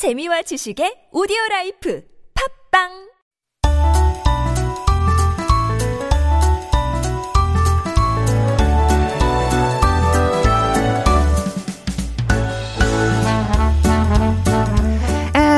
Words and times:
재미와 0.00 0.40
지식의 0.48 1.12
오디오 1.12 1.36
라이프. 1.50 2.00
팝빵 2.32 3.09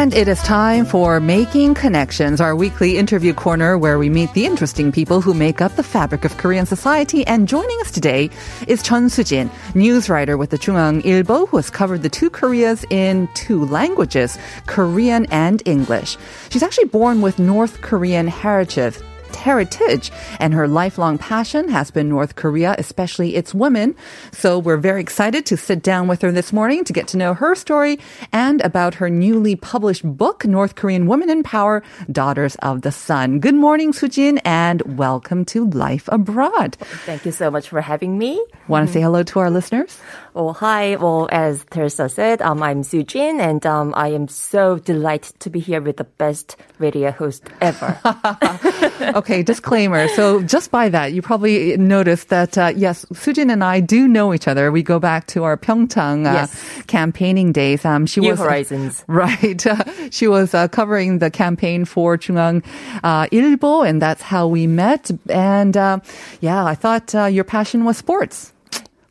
And 0.03 0.15
it 0.15 0.27
is 0.27 0.43
time 0.43 0.85
for 0.85 1.21
Making 1.21 1.75
Connections, 1.75 2.41
our 2.41 2.57
weekly 2.57 2.99
interview 2.99 3.33
corner 3.33 3.79
where 3.79 4.01
we 4.01 4.09
meet 4.09 4.33
the 4.33 4.47
interesting 4.47 4.91
people 4.91 5.21
who 5.21 5.33
make 5.33 5.61
up 5.61 5.77
the 5.77 5.85
fabric 5.85 6.25
of 6.25 6.37
Korean 6.39 6.67
society. 6.67 7.25
And 7.25 7.47
joining 7.47 7.79
us 7.83 7.93
today 7.93 8.29
is 8.67 8.83
Chun 8.83 9.07
Sujin, 9.07 9.49
news 9.77 10.09
writer 10.09 10.37
with 10.37 10.51
the 10.51 10.59
Chungang 10.59 11.03
Ilbo, 11.03 11.49
who 11.49 11.57
has 11.57 11.71
covered 11.71 12.03
the 12.03 12.09
two 12.09 12.31
Koreas 12.31 12.85
in 12.91 13.29
two 13.35 13.65
languages, 13.67 14.37
Korean 14.67 15.25
and 15.27 15.63
English. 15.67 16.17
She's 16.49 16.65
actually 16.65 16.89
born 16.89 17.21
with 17.21 17.39
North 17.39 17.81
Korean 17.81 18.27
heritage 18.27 18.99
heritage. 19.37 20.11
And 20.39 20.55
her 20.55 20.69
lifelong 20.69 21.19
passion 21.19 21.69
has 21.69 21.91
been 21.91 22.09
North 22.09 22.37
Korea, 22.37 22.75
especially 22.79 23.37
its 23.37 23.55
women. 23.55 23.95
So 24.33 24.59
we're 24.59 24.77
very 24.77 25.01
excited 25.01 25.47
to 25.47 25.57
sit 25.57 25.83
down 25.83 26.09
with 26.09 26.23
her 26.23 26.33
this 26.33 26.53
morning 26.53 26.85
to 26.85 26.93
get 26.93 27.09
to 27.09 27.17
know 27.17 27.35
her 27.35 27.55
story 27.55 27.99
and 28.33 28.61
about 28.63 28.95
her 28.95 29.11
newly 29.11 29.57
published 29.57 30.05
book, 30.05 30.45
North 30.45 30.75
Korean 30.75 31.07
Women 31.07 31.31
in 31.31 31.43
Power, 31.43 31.83
Daughters 32.11 32.57
of 32.57 32.83
the 32.83 32.93
Sun. 32.93 33.41
Good 33.41 33.55
morning, 33.55 33.93
Sujin, 33.93 34.41
and 34.45 34.99
welcome 34.99 35.45
to 35.47 35.69
Life 35.71 36.09
Abroad. 36.09 36.77
Thank 37.07 37.27
you 37.27 37.33
so 37.33 37.51
much 37.51 37.69
for 37.69 37.81
having 37.81 38.19
me. 38.19 38.45
Want 38.69 38.87
to 38.87 38.93
say 38.93 39.01
hello 39.01 39.23
to 39.23 39.39
our 39.41 39.51
listeners? 39.51 39.99
Well, 40.35 40.55
hi. 40.55 40.97
Well, 40.97 41.29
as 41.31 41.65
Teresa 41.71 42.09
said, 42.09 42.41
um, 42.41 42.63
I'm 42.63 42.83
Sujin, 42.83 43.39
and 43.41 43.65
um, 43.67 43.93
I 43.97 44.09
am 44.09 44.29
so 44.29 44.79
delighted 44.79 45.39
to 45.41 45.51
be 45.51 45.61
here 45.61 45.81
with 45.81 45.99
the 45.99 46.05
best 46.05 46.57
radio 46.79 47.11
host 47.11 47.45
ever. 47.61 48.01
okay, 49.23 49.43
disclaimer. 49.43 50.09
So 50.19 50.43
just 50.43 50.71
by 50.71 50.89
that, 50.91 51.13
you 51.15 51.23
probably 51.23 51.77
noticed 51.79 52.29
that, 52.29 52.59
uh, 52.59 52.73
yes, 52.75 53.07
Sujin 53.15 53.51
and 53.53 53.63
I 53.63 53.79
do 53.81 54.09
know 54.09 54.35
each 54.35 54.49
other. 54.49 54.71
We 54.73 54.83
go 54.83 54.99
back 54.99 55.27
to 55.29 55.45
our 55.45 55.57
Pyeongchang 55.57 56.27
uh, 56.27 56.33
Yes. 56.43 56.51
campaigning 56.87 57.53
days. 57.53 57.85
Um, 57.85 58.07
she 58.07 58.21
New 58.21 58.31
was 58.31 58.41
horizons. 58.41 59.05
Right. 59.09 59.65
Uh, 59.67 59.79
she 60.11 60.27
was 60.27 60.55
uh, 60.55 60.67
covering 60.69 61.19
the 61.21 61.31
campaign 61.31 61.85
for 61.85 62.19
Chungang 62.19 62.65
uh, 63.05 63.27
Ilbo, 63.31 63.87
and 63.89 64.03
that's 64.03 64.23
how 64.23 64.49
we 64.49 64.67
met. 64.67 65.11
And 65.31 65.77
uh, 65.77 66.01
yeah, 66.41 66.65
I 66.65 66.75
thought 66.75 67.15
uh, 67.15 67.25
your 67.27 67.45
passion 67.45 67.85
was 67.85 67.97
sports. 67.97 68.52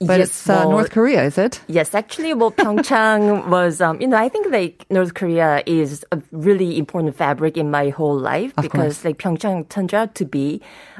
But 0.01 0.19
Yes, 0.19 0.29
it's 0.29 0.49
uh, 0.49 0.53
well, 0.65 0.71
North 0.71 0.89
Korea, 0.89 1.23
is 1.23 1.37
it? 1.37 1.61
Yes, 1.67 1.93
actually, 1.93 2.33
well, 2.33 2.51
Pyeongchang 2.51 3.47
was, 3.55 3.81
um, 3.81 4.01
you 4.01 4.07
know, 4.07 4.17
I 4.17 4.29
think 4.29 4.51
like 4.51 4.85
North 4.89 5.13
Korea 5.13 5.61
is 5.67 6.03
a 6.11 6.19
really 6.31 6.77
important 6.79 7.15
fabric 7.15 7.55
in 7.55 7.69
my 7.69 7.89
whole 7.89 8.17
life 8.17 8.51
Of 8.57 8.63
because 8.63 9.01
course. 9.01 9.05
like 9.05 9.17
Pyeongchang 9.19 9.69
turned 9.69 9.93
out 9.93 10.15
to 10.15 10.25
be 10.25 10.59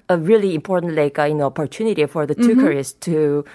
a 0.09 0.17
really 0.17 0.53
important 0.53 0.93
like 0.95 1.17
uh, 1.17 1.23
you 1.23 1.33
know 1.35 1.45
opportunity 1.47 2.05
for 2.05 2.25
the 2.25 2.35
2 2.35 2.55
Koreas 2.61 2.93
to 3.09 3.45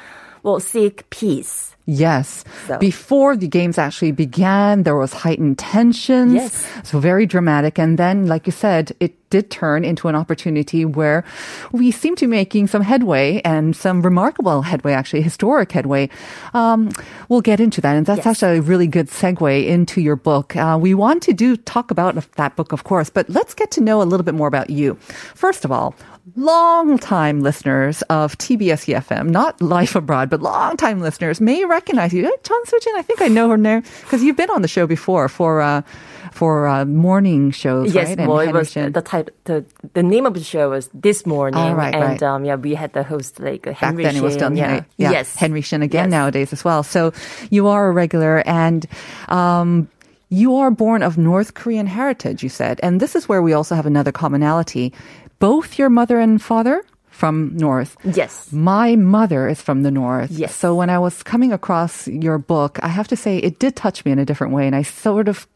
well 0.42 0.58
seek 0.58 1.08
peace. 1.10 1.74
Yes. 1.86 2.42
So- 2.66 2.78
Before 2.78 3.36
the 3.36 3.46
games 3.46 3.78
actually 3.78 4.10
began, 4.10 4.82
there 4.82 4.96
was 4.96 5.12
heightened 5.12 5.58
tensions. 5.58 6.34
Yes. 6.34 6.66
So 6.82 6.98
very 6.98 7.26
dramatic. 7.26 7.78
And 7.78 7.96
then, 7.98 8.26
like 8.26 8.46
you 8.46 8.52
said, 8.52 8.90
it 8.98 9.14
did 9.30 9.50
turn 9.50 9.84
into 9.84 10.08
an 10.08 10.14
opportunity 10.14 10.84
where 10.84 11.24
we 11.72 11.90
seem 11.90 12.14
to 12.16 12.26
be 12.26 12.30
making 12.30 12.66
some 12.68 12.82
headway 12.82 13.40
and 13.44 13.74
some 13.76 14.02
remarkable 14.02 14.62
headway, 14.62 14.92
actually, 14.92 15.22
historic 15.22 15.72
headway. 15.72 16.08
Um, 16.54 16.90
we'll 17.28 17.40
get 17.40 17.60
into 17.60 17.80
that. 17.80 17.96
And 17.96 18.06
that's 18.06 18.18
Yes. 18.18 18.26
actually 18.26 18.58
a 18.58 18.62
really 18.62 18.86
good 18.86 19.08
segue 19.08 19.66
into 19.66 20.00
your 20.00 20.16
book. 20.16 20.54
Uh, 20.56 20.78
we 20.80 20.94
want 20.94 21.22
to 21.24 21.32
do 21.32 21.56
talk 21.56 21.90
about 21.90 22.14
that 22.36 22.56
book, 22.56 22.72
of 22.72 22.84
course, 22.84 23.10
but 23.10 23.28
let's 23.28 23.54
get 23.54 23.70
to 23.72 23.80
know 23.80 24.00
a 24.02 24.04
little 24.04 24.24
bit 24.24 24.34
more 24.34 24.48
about 24.48 24.70
you. 24.70 24.94
First 25.34 25.64
of 25.64 25.72
all, 25.72 25.94
long-time 26.36 27.40
listeners 27.40 28.02
of 28.02 28.36
TBS 28.38 28.86
EFM, 28.88 29.28
not 29.30 29.60
Life 29.60 29.94
Abroad, 29.96 30.28
but 30.30 30.42
long-time 30.42 31.00
listeners 31.00 31.40
may 31.40 31.64
recognize 31.64 32.12
you. 32.12 32.22
Hey, 32.24 32.32
Chun 32.42 32.62
Sujin, 32.66 32.94
I 32.96 33.02
think 33.02 33.20
I 33.22 33.28
know 33.28 33.48
her 33.48 33.56
name 33.56 33.82
because 34.02 34.22
you've 34.22 34.36
been 34.36 34.50
on 34.50 34.62
the 34.62 34.68
show 34.68 34.86
before 34.86 35.28
for 35.28 35.60
uh, 35.60 35.82
for 36.32 36.66
uh, 36.68 36.84
morning 36.84 37.50
shows, 37.50 37.94
Yes, 37.94 38.08
right? 38.08 38.18
And 38.18 38.28
well, 38.28 38.40
it 38.40 38.52
was 38.52 38.72
Shin. 38.72 38.92
the 38.92 39.02
type. 39.02 39.30
The, 39.44 39.64
the 39.94 40.02
name 40.02 40.26
of 40.26 40.34
the 40.34 40.42
show 40.42 40.70
was 40.70 40.88
This 40.94 41.26
Morning, 41.26 41.58
Oh, 41.60 41.74
right, 41.74 41.94
and 41.94 42.04
right. 42.04 42.22
um, 42.22 42.44
yeah, 42.44 42.56
we 42.56 42.74
had 42.74 42.92
the 42.92 43.02
host 43.02 43.40
like 43.40 43.66
uh, 43.66 43.70
Back 43.70 43.78
Henry 43.78 44.04
then 44.04 44.16
it 44.16 44.22
was 44.22 44.34
Shin, 44.34 44.56
Henry, 44.56 44.84
yeah, 44.96 45.10
yes, 45.10 45.34
Henry 45.36 45.60
Shin 45.60 45.82
again 45.82 46.06
Yes. 46.06 46.10
nowadays 46.10 46.52
as 46.52 46.64
well. 46.64 46.82
So 46.82 47.12
you 47.50 47.68
are 47.68 47.88
a 47.88 47.92
regular 47.92 48.42
and 48.46 48.86
um, 49.28 49.88
you 50.28 50.56
are 50.56 50.70
born 50.70 51.02
of 51.02 51.16
North 51.18 51.54
Korean 51.54 51.86
heritage, 51.86 52.42
you 52.42 52.48
said. 52.48 52.80
And 52.82 53.00
this 53.00 53.14
is 53.14 53.28
where 53.28 53.42
we 53.42 53.52
also 53.52 53.74
have 53.74 53.86
another 53.86 54.12
commonality. 54.12 54.92
Both 55.38 55.78
your 55.78 55.90
mother 55.90 56.18
and 56.18 56.40
father 56.42 56.82
from 57.10 57.56
North. 57.56 57.96
Yes. 58.04 58.52
My 58.52 58.96
mother 58.96 59.48
is 59.48 59.62
from 59.62 59.82
the 59.82 59.90
north. 59.90 60.30
Yes. 60.30 60.54
So 60.54 60.74
when 60.74 60.90
I 60.90 60.98
was 60.98 61.22
coming 61.22 61.52
across 61.52 62.06
your 62.08 62.36
book, 62.36 62.78
I 62.82 62.88
have 62.88 63.08
to 63.08 63.16
say 63.16 63.38
it 63.38 63.58
did 63.58 63.74
touch 63.76 64.04
me 64.04 64.12
in 64.12 64.18
a 64.18 64.24
different 64.26 64.52
way. 64.52 64.66
And 64.66 64.76
I 64.76 64.82
sort 64.82 65.28
of, 65.28 65.46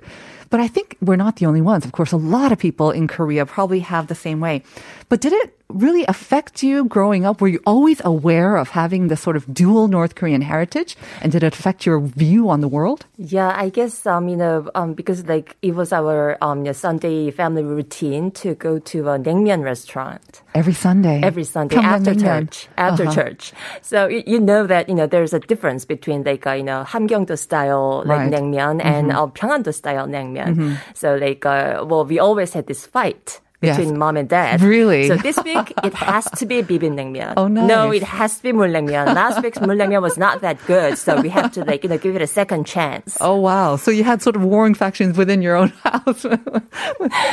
but 0.50 0.60
I 0.60 0.68
think 0.68 0.96
we're 1.00 1.16
not 1.16 1.36
the 1.36 1.46
only 1.46 1.60
ones. 1.60 1.84
Of 1.84 1.92
course, 1.92 2.12
a 2.12 2.16
lot 2.16 2.52
of 2.52 2.58
people 2.58 2.90
in 2.90 3.06
Korea 3.06 3.46
probably 3.46 3.80
have 3.80 4.08
the 4.08 4.14
same 4.14 4.40
way. 4.40 4.62
But 5.08 5.20
did 5.20 5.32
it 5.32 5.59
really 5.74 6.04
affect 6.06 6.62
you 6.62 6.84
growing 6.84 7.24
up? 7.24 7.40
Were 7.40 7.48
you 7.48 7.60
always 7.66 8.00
aware 8.04 8.56
of 8.56 8.70
having 8.70 9.08
this 9.08 9.20
sort 9.20 9.36
of 9.36 9.52
dual 9.52 9.88
North 9.88 10.14
Korean 10.14 10.42
heritage? 10.42 10.96
And 11.22 11.32
did 11.32 11.42
it 11.42 11.54
affect 11.54 11.86
your 11.86 12.00
view 12.00 12.50
on 12.50 12.60
the 12.60 12.68
world? 12.68 13.06
Yeah, 13.16 13.52
I 13.54 13.68
guess, 13.68 14.06
um, 14.06 14.28
you 14.28 14.36
know, 14.36 14.70
um, 14.74 14.94
because 14.94 15.26
like 15.26 15.56
it 15.62 15.74
was 15.74 15.92
our 15.92 16.36
um, 16.40 16.58
you 16.58 16.64
know, 16.64 16.72
Sunday 16.72 17.30
family 17.30 17.62
routine 17.62 18.30
to 18.42 18.54
go 18.54 18.78
to 18.78 19.08
a 19.08 19.18
naengmyeon 19.18 19.62
restaurant. 19.62 20.42
Every 20.54 20.74
Sunday? 20.74 21.20
Every 21.22 21.44
Sunday 21.44 21.76
Come 21.76 21.84
after 21.84 22.14
church. 22.14 22.68
After 22.76 23.04
uh-huh. 23.04 23.14
church. 23.14 23.52
So 23.82 24.06
you, 24.08 24.22
you, 24.26 24.40
know 24.40 24.66
that, 24.66 24.88
you 24.88 24.94
know, 24.94 25.06
there's 25.06 25.32
a 25.32 25.40
difference 25.40 25.84
between 25.84 26.24
like, 26.24 26.46
uh, 26.46 26.52
you 26.52 26.64
know, 26.64 26.84
Hamgyongdo 26.86 27.38
style 27.38 28.02
like 28.04 28.18
right. 28.18 28.32
naengmyeon 28.32 28.80
mm-hmm. 28.80 28.86
and 28.86 29.12
uh, 29.12 29.26
Pyeongando 29.26 29.74
style 29.74 30.06
naengmyeon. 30.06 30.54
Mm-hmm. 30.54 30.74
So 30.94 31.16
like, 31.16 31.46
uh, 31.46 31.84
well, 31.86 32.04
we 32.04 32.18
always 32.18 32.52
had 32.52 32.66
this 32.66 32.86
fight 32.86 33.40
Yes. 33.62 33.76
Between 33.76 33.98
mom 33.98 34.16
and 34.16 34.26
dad. 34.26 34.62
Really? 34.62 35.06
So 35.08 35.16
this 35.16 35.36
week 35.44 35.74
it 35.84 35.92
has 35.92 36.24
to 36.40 36.46
be 36.46 36.62
bibimbap. 36.62 37.34
Oh, 37.36 37.46
nice. 37.46 37.68
No, 37.68 37.90
it 37.92 38.02
has 38.02 38.38
to 38.38 38.42
be 38.42 38.52
mulnaengmyeon. 38.52 39.14
Last 39.14 39.42
week's 39.42 39.58
mulnaengmyeon 39.58 40.00
was 40.00 40.16
not 40.16 40.40
that 40.40 40.56
good, 40.66 40.96
so 40.96 41.20
we 41.20 41.28
have 41.28 41.52
to 41.52 41.64
like 41.64 41.82
you 41.84 41.90
know 41.90 41.98
give 41.98 42.16
it 42.16 42.22
a 42.22 42.26
second 42.26 42.64
chance. 42.66 43.18
Oh 43.20 43.36
wow! 43.36 43.76
So 43.76 43.90
you 43.90 44.02
had 44.02 44.22
sort 44.22 44.34
of 44.34 44.42
warring 44.42 44.72
factions 44.72 45.18
within 45.18 45.42
your 45.42 45.56
own 45.56 45.68
house. 45.84 46.24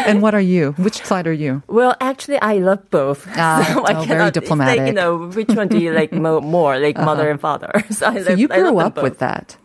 and 0.05 0.21
what 0.21 0.35
are 0.35 0.41
you? 0.41 0.73
Which 0.73 1.03
side 1.03 1.27
are 1.27 1.33
you? 1.33 1.63
Well, 1.67 1.95
actually, 2.01 2.39
I 2.41 2.57
love 2.59 2.89
both. 2.91 3.27
Ah, 3.35 3.63
so 3.73 3.83
I 3.85 3.91
oh, 3.91 3.93
very 4.03 4.07
cannot, 4.07 4.27
it's 4.27 4.39
diplomatic. 4.39 4.79
Like, 4.79 4.87
you 4.87 4.93
know, 4.93 5.27
which 5.29 5.49
one 5.49 5.67
do 5.67 5.77
you 5.79 5.91
like 5.93 6.11
mo- 6.11 6.41
more, 6.41 6.77
like 6.79 6.97
mother 6.97 7.29
and 7.31 7.39
father? 7.39 7.71
So, 7.91 8.07
I 8.07 8.21
So 8.23 8.31
love, 8.31 8.39
you 8.39 8.47
grew 8.47 8.79
up 8.79 8.95
both. 8.95 9.03
with 9.03 9.19
that. 9.19 9.55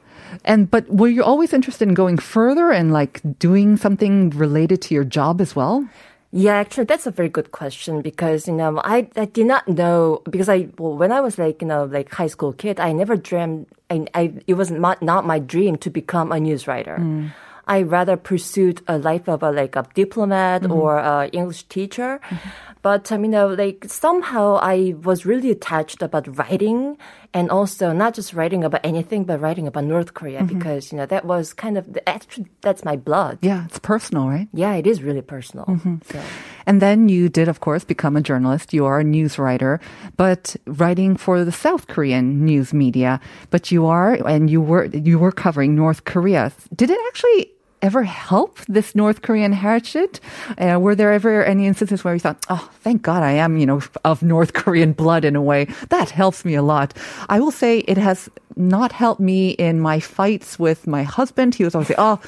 And 0.44 0.70
but 0.70 0.88
were 0.88 1.08
you 1.08 1.22
always 1.22 1.52
interested 1.52 1.86
in 1.88 1.94
going 1.94 2.18
further 2.18 2.70
and 2.72 2.92
like 2.92 3.20
doing 3.38 3.76
something 3.76 4.30
related 4.30 4.80
to 4.82 4.94
your 4.94 5.04
job 5.04 5.40
as 5.40 5.54
well? 5.54 5.86
Yeah, 6.34 6.54
actually, 6.54 6.84
that's 6.84 7.06
a 7.06 7.10
very 7.10 7.28
good 7.28 7.52
question 7.52 8.00
because 8.00 8.48
you 8.48 8.54
know 8.54 8.80
I 8.82 9.06
I 9.16 9.26
did 9.26 9.44
not 9.46 9.68
know 9.68 10.22
because 10.24 10.48
I 10.48 10.68
well, 10.78 10.96
when 10.96 11.12
I 11.12 11.20
was 11.20 11.36
like 11.36 11.60
you 11.60 11.68
know 11.68 11.84
like 11.84 12.10
high 12.10 12.26
school 12.26 12.54
kid, 12.54 12.80
I 12.80 12.92
never 12.92 13.16
dreamed 13.16 13.66
I, 13.90 14.06
I 14.14 14.32
it 14.46 14.54
was 14.54 14.70
not 14.70 15.02
not 15.02 15.26
my 15.26 15.38
dream 15.38 15.76
to 15.84 15.90
become 15.90 16.32
a 16.32 16.40
news 16.40 16.66
writer. 16.66 16.96
Mm. 16.98 17.32
I 17.68 17.82
rather 17.82 18.16
pursued 18.16 18.80
a 18.88 18.96
life 18.96 19.28
of 19.28 19.42
a 19.42 19.52
like 19.52 19.76
a 19.76 19.86
diplomat 19.94 20.62
mm-hmm. 20.62 20.72
or 20.72 20.96
a 20.96 21.28
English 21.32 21.64
teacher. 21.64 22.18
Mm-hmm. 22.24 22.48
But 22.82 23.10
you 23.10 23.16
uh, 23.16 23.20
know, 23.20 23.46
like 23.48 23.86
somehow 23.86 24.58
I 24.60 24.94
was 25.02 25.24
really 25.24 25.50
attached 25.50 26.02
about 26.02 26.26
writing, 26.36 26.98
and 27.32 27.50
also 27.50 27.92
not 27.92 28.14
just 28.14 28.34
writing 28.34 28.64
about 28.64 28.80
anything, 28.84 29.24
but 29.24 29.40
writing 29.40 29.66
about 29.66 29.84
North 29.84 30.14
Korea 30.14 30.40
mm-hmm. 30.40 30.58
because 30.58 30.92
you 30.92 30.98
know 30.98 31.06
that 31.06 31.24
was 31.24 31.54
kind 31.54 31.78
of 31.78 31.96
actually 32.06 32.46
that's 32.60 32.84
my 32.84 32.96
blood. 32.96 33.38
Yeah, 33.40 33.64
it's 33.66 33.78
personal, 33.78 34.28
right? 34.28 34.48
Yeah, 34.52 34.74
it 34.74 34.86
is 34.86 35.02
really 35.02 35.22
personal. 35.22 35.66
Mm-hmm. 35.66 35.96
So. 36.10 36.20
And 36.66 36.80
then 36.80 37.08
you 37.08 37.28
did, 37.28 37.48
of 37.48 37.60
course, 37.60 37.84
become 37.84 38.16
a 38.16 38.20
journalist. 38.20 38.72
You 38.72 38.86
are 38.86 39.00
a 39.00 39.04
news 39.04 39.38
writer, 39.38 39.80
but 40.16 40.56
writing 40.66 41.16
for 41.16 41.44
the 41.44 41.52
South 41.52 41.86
Korean 41.88 42.44
news 42.44 42.72
media. 42.72 43.20
But 43.50 43.70
you 43.70 43.86
are, 43.86 44.14
and 44.26 44.48
you 44.48 44.60
were, 44.60 44.86
you 44.86 45.18
were 45.18 45.32
covering 45.32 45.74
North 45.74 46.04
Korea. 46.04 46.52
Did 46.74 46.90
it 46.90 46.98
actually 47.08 47.50
ever 47.82 48.04
help 48.04 48.58
this 48.66 48.94
North 48.94 49.22
Korean 49.22 49.52
heritage? 49.52 50.20
Uh, 50.56 50.78
were 50.80 50.94
there 50.94 51.12
ever 51.12 51.44
any 51.44 51.66
instances 51.66 52.04
where 52.04 52.14
you 52.14 52.20
thought, 52.20 52.44
oh, 52.48 52.70
thank 52.80 53.02
God 53.02 53.22
I 53.22 53.32
am, 53.32 53.58
you 53.58 53.66
know, 53.66 53.82
of 54.04 54.22
North 54.22 54.52
Korean 54.60 54.92
blood 54.92 55.24
in 55.24 55.36
a 55.36 55.42
way? 55.42 55.64
That 55.90 56.10
helps 56.10 56.44
me 56.44 56.54
a 56.54 56.62
lot. 56.62 56.94
I 57.28 57.40
will 57.40 57.50
say 57.50 57.80
it 57.80 57.98
has 57.98 58.28
not 58.56 58.92
helped 58.92 59.20
me 59.20 59.50
in 59.50 59.80
my 59.80 59.98
fights 59.98 60.58
with 60.58 60.86
my 60.86 61.02
husband. 61.02 61.54
He 61.54 61.64
was 61.64 61.74
always 61.74 61.88
say, 61.88 61.94
oh, 61.98 62.20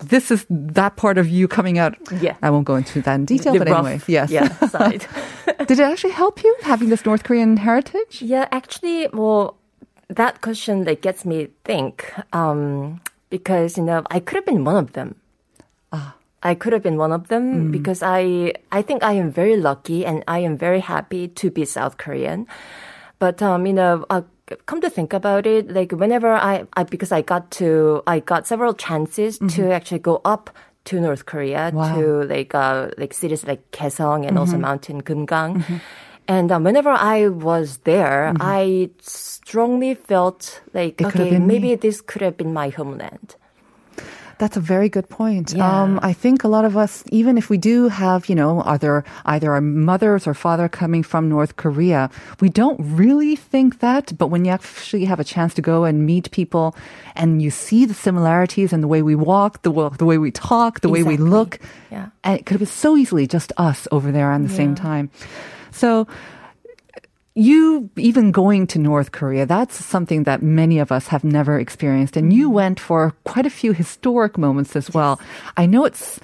this 0.00 0.30
is 0.30 0.44
that 0.50 0.96
part 0.96 1.18
of 1.18 1.28
you 1.28 1.46
coming 1.48 1.78
out. 1.78 1.96
Yeah. 2.20 2.36
I 2.42 2.50
won't 2.50 2.64
go 2.66 2.74
into 2.76 3.00
that 3.02 3.14
in 3.14 3.24
detail, 3.26 3.52
The 3.52 3.60
but 3.60 3.68
rough, 3.68 3.86
anyway, 3.86 4.02
yes. 4.08 4.30
Yeah, 4.30 4.48
side. 4.68 5.06
Did 5.66 5.78
it 5.78 5.80
actually 5.80 6.12
help 6.12 6.42
you 6.42 6.56
having 6.62 6.88
this 6.88 7.04
North 7.04 7.24
Korean 7.24 7.56
heritage? 7.56 8.22
yeah, 8.22 8.48
actually, 8.50 9.08
well, 9.12 9.56
that 10.08 10.40
question 10.40 10.84
that 10.84 11.02
gets 11.02 11.24
me 11.24 11.48
think, 11.64 12.12
um, 12.32 13.00
because, 13.36 13.76
you 13.76 13.84
know, 13.84 14.00
I 14.10 14.18
could 14.20 14.36
have 14.40 14.48
been 14.48 14.64
one 14.64 14.76
of 14.84 14.92
them. 14.98 15.16
Ah. 15.92 16.14
I 16.42 16.54
could 16.54 16.72
have 16.76 16.82
been 16.86 16.98
one 17.00 17.10
of 17.10 17.26
them 17.26 17.72
because 17.74 18.02
I 18.06 18.52
I 18.70 18.80
think 18.88 19.02
I 19.02 19.18
am 19.18 19.32
very 19.34 19.56
lucky 19.58 20.06
and 20.06 20.22
I 20.30 20.38
am 20.46 20.54
very 20.54 20.78
happy 20.78 21.26
to 21.42 21.50
be 21.50 21.64
South 21.66 21.96
Korean. 21.98 22.46
But 23.18 23.42
um, 23.42 23.66
you 23.66 23.72
know, 23.74 24.04
uh, 24.14 24.22
come 24.70 24.78
to 24.84 24.90
think 24.98 25.10
about 25.16 25.42
it, 25.48 25.72
like 25.74 25.90
whenever 25.90 26.30
I, 26.30 26.68
I 26.78 26.84
because 26.86 27.10
I 27.10 27.22
got 27.26 27.50
to 27.58 28.04
I 28.06 28.20
got 28.22 28.46
several 28.46 28.74
chances 28.78 29.40
to 29.58 29.72
actually 29.74 29.98
go 30.06 30.20
up 30.22 30.54
to 30.92 31.00
North 31.02 31.26
Korea 31.26 31.74
Wow. 31.74 31.98
to 31.98 32.04
like 32.30 32.54
uh, 32.54 32.94
like 32.94 33.10
cities 33.16 33.42
like 33.42 33.66
Kaesong 33.74 34.22
and 34.28 34.38
also 34.38 34.54
Mountain 34.68 35.02
Kumgang. 35.02 35.66
And 36.28 36.50
um, 36.50 36.64
whenever 36.64 36.90
I 36.90 37.28
was 37.28 37.78
there, 37.84 38.32
I 38.40 38.90
strongly 39.00 39.94
felt 39.94 40.60
like, 40.74 41.00
It 41.00 41.06
okay, 41.06 41.30
been 41.30 41.46
me. 41.46 41.54
maybe 41.58 41.74
this 41.76 42.00
could 42.00 42.22
have 42.22 42.36
been 42.36 42.52
my 42.52 42.68
homeland. 42.70 43.36
That's 44.38 44.58
a 44.58 44.60
very 44.60 44.90
good 44.90 45.08
point. 45.08 45.54
Yeah. 45.54 45.64
Um, 45.64 45.98
I 46.02 46.12
think 46.12 46.44
a 46.44 46.48
lot 46.48 46.66
of 46.66 46.76
us, 46.76 47.02
even 47.10 47.38
if 47.38 47.48
we 47.48 47.56
do 47.56 47.88
have, 47.88 48.28
you 48.28 48.34
know, 48.34 48.60
either 48.66 49.02
either 49.24 49.50
our 49.52 49.62
mothers 49.62 50.26
or 50.26 50.34
father 50.34 50.68
coming 50.68 51.02
from 51.02 51.30
North 51.30 51.56
Korea, 51.56 52.10
we 52.42 52.50
don't 52.50 52.78
really 52.80 53.34
think 53.34 53.78
that. 53.80 54.12
But 54.18 54.26
when 54.28 54.44
you 54.44 54.50
actually 54.52 55.06
have 55.06 55.20
a 55.20 55.24
chance 55.24 55.54
to 55.54 55.62
go 55.62 55.84
and 55.84 56.04
meet 56.04 56.30
people, 56.32 56.76
and 57.14 57.40
you 57.40 57.50
see 57.50 57.86
the 57.86 57.94
similarities 57.94 58.74
in 58.74 58.82
the 58.82 58.88
way 58.88 59.00
we 59.00 59.14
walk, 59.14 59.62
the 59.62 59.72
the 59.96 60.04
way 60.04 60.18
we 60.18 60.30
talk, 60.32 60.80
the 60.80 60.90
way 60.90 61.02
we 61.02 61.16
look, 61.16 61.58
Yeah. 61.90 62.08
and 62.22 62.38
it 62.38 62.44
could 62.44 62.60
have 62.60 62.68
been 62.68 62.76
so 62.84 62.94
easily 62.98 63.26
just 63.26 63.52
us 63.56 63.88
over 63.90 64.12
there 64.12 64.30
at 64.32 64.42
the 64.42 64.52
same 64.52 64.74
time. 64.74 65.08
So 65.76 66.08
you 67.34 67.90
even 67.96 68.32
going 68.32 68.66
to 68.68 68.78
North 68.78 69.12
Korea, 69.12 69.44
that's 69.44 69.76
something 69.76 70.24
that 70.24 70.42
many 70.42 70.78
of 70.78 70.90
us 70.90 71.08
have 71.08 71.22
never 71.22 71.60
experienced. 71.60 72.16
And 72.16 72.32
you 72.32 72.48
mm-hmm. 72.48 72.54
went 72.54 72.80
for 72.80 73.12
quite 73.24 73.44
a 73.44 73.50
few 73.50 73.72
historic 73.72 74.38
moments 74.38 74.74
as 74.74 74.90
well. 74.90 75.20
I 75.56 75.66
know 75.66 75.84
it's 75.84 76.18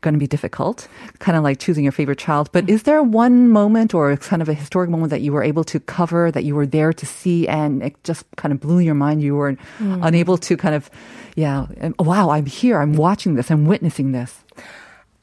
going 0.00 0.14
to 0.14 0.18
be 0.18 0.26
difficult, 0.26 0.88
kind 1.18 1.36
of 1.36 1.44
like 1.44 1.58
choosing 1.58 1.84
your 1.84 1.92
favorite 1.92 2.18
child, 2.18 2.48
but 2.52 2.64
mm-hmm. 2.64 2.74
is 2.74 2.82
there 2.84 3.02
one 3.02 3.48
moment 3.48 3.92
or 3.92 4.16
kind 4.16 4.40
of 4.40 4.48
a 4.48 4.54
historic 4.54 4.88
moment 4.88 5.10
that 5.10 5.20
you 5.20 5.32
were 5.32 5.42
able 5.44 5.64
to 5.64 5.80
cover, 5.80 6.30
that 6.30 6.44
you 6.44 6.54
were 6.54 6.66
there 6.66 6.92
to 6.92 7.04
see, 7.04 7.46
and 7.46 7.82
it 7.82 7.96
just 8.04 8.24
kind 8.36 8.52
of 8.52 8.60
blew 8.60 8.80
your 8.80 8.94
mind? 8.94 9.22
You 9.22 9.36
were 9.36 9.52
mm. 9.52 10.00
unable 10.00 10.36
to 10.48 10.56
kind 10.56 10.74
of, 10.74 10.90
yeah, 11.36 11.66
wow, 11.98 12.30
I'm 12.30 12.46
here, 12.46 12.80
I'm 12.80 12.94
watching 12.94 13.34
this, 13.34 13.50
I'm 13.50 13.64
witnessing 13.64 14.12
this. 14.12 14.44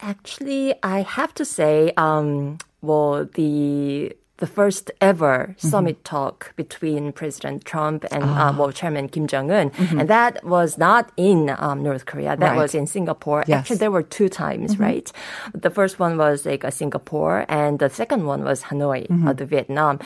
Actually, 0.02 0.74
I 0.84 1.02
have 1.02 1.34
to 1.36 1.46
say, 1.46 1.94
um, 1.98 2.58
well, 2.82 3.26
the 3.36 4.16
the 4.38 4.48
first 4.48 4.90
ever 5.02 5.54
Mm-hmm. 5.54 5.68
summit 5.70 6.04
talk 6.04 6.52
between 6.56 7.12
President 7.14 7.64
Trump 7.64 8.06
and 8.12 8.24
Ah. 8.26 8.50
uh, 8.50 8.58
well, 8.58 8.72
Chairman 8.72 9.08
Kim 9.08 9.28
Jong 9.28 9.52
Un, 9.52 9.70
and 10.00 10.10
that 10.10 10.44
was 10.44 10.80
not 10.80 11.12
in 11.16 11.54
um, 11.60 11.84
North 11.84 12.06
Korea. 12.08 12.30
That 12.30 12.40
Mm-hmm. 12.40 12.58
Right. 12.58 12.62
was 12.64 12.74
in 12.74 12.88
Singapore. 12.88 13.42
Yes. 13.42 13.46
Mm-hmm. 13.46 13.60
Actually, 13.60 13.78
there 13.78 13.92
were 13.92 14.02
two 14.18 14.30
times, 14.30 14.80
right? 14.80 15.12
The 15.54 15.70
first 15.70 16.00
one 16.00 16.18
was 16.18 16.44
like 16.48 16.64
a 16.64 16.72
Singapore, 16.72 17.46
and 17.50 17.78
the 17.78 17.90
second 17.90 18.26
one 18.26 18.42
was 18.44 18.64
Hanoi, 18.74 19.06
Mm-hmm. 19.08 19.28
uh, 19.28 19.34
the 19.34 19.46
Vietnam. 19.46 20.00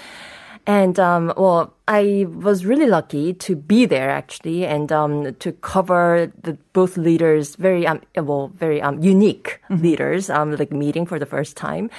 And 0.67 0.99
um, 0.99 1.31
well, 1.37 1.73
I 1.87 2.25
was 2.27 2.65
really 2.65 2.87
lucky 2.87 3.33
to 3.33 3.55
be 3.55 3.85
there 3.85 4.09
actually, 4.09 4.65
and 4.65 4.91
um, 4.91 5.35
to 5.35 5.51
cover 5.61 6.31
the 6.41 6.57
both 6.73 6.97
leaders 6.97 7.55
very 7.55 7.85
um, 7.85 8.01
well 8.17 8.49
very 8.57 8.81
um, 8.81 8.97
unique 9.03 9.61
leaders 9.69 10.29
um, 10.29 10.55
like 10.55 10.71
meeting 10.71 11.05
for 11.05 11.19
the 11.19 11.27
first 11.27 11.55
time, 11.55 11.91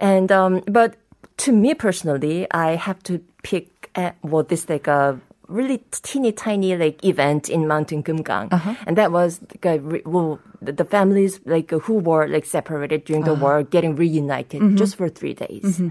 and 0.00 0.30
um, 0.30 0.62
but 0.70 0.94
to 1.38 1.52
me 1.52 1.74
personally, 1.74 2.46
I 2.52 2.76
have 2.76 3.02
to 3.04 3.18
pick 3.42 3.90
uh, 3.96 4.12
well 4.22 4.44
this 4.44 4.68
like 4.68 4.86
a 4.86 5.18
really 5.48 5.82
teeny 5.90 6.30
tiny 6.32 6.76
like 6.76 7.02
event 7.04 7.48
in 7.48 7.66
Mountain 7.66 8.02
Kumgang, 8.04 8.48
and 8.86 8.96
that 8.96 9.10
was 9.10 9.40
like 9.64 9.80
re- 9.82 10.02
well 10.06 10.38
the, 10.62 10.72
the 10.72 10.84
families 10.84 11.40
like 11.44 11.70
who 11.70 11.94
were 11.98 12.28
like 12.28 12.44
separated 12.44 13.04
during 13.04 13.24
the 13.24 13.34
war 13.34 13.62
getting 13.64 13.96
reunited 13.96 14.76
just 14.76 14.94
for 14.94 15.08
three 15.08 15.34
days. 15.34 15.82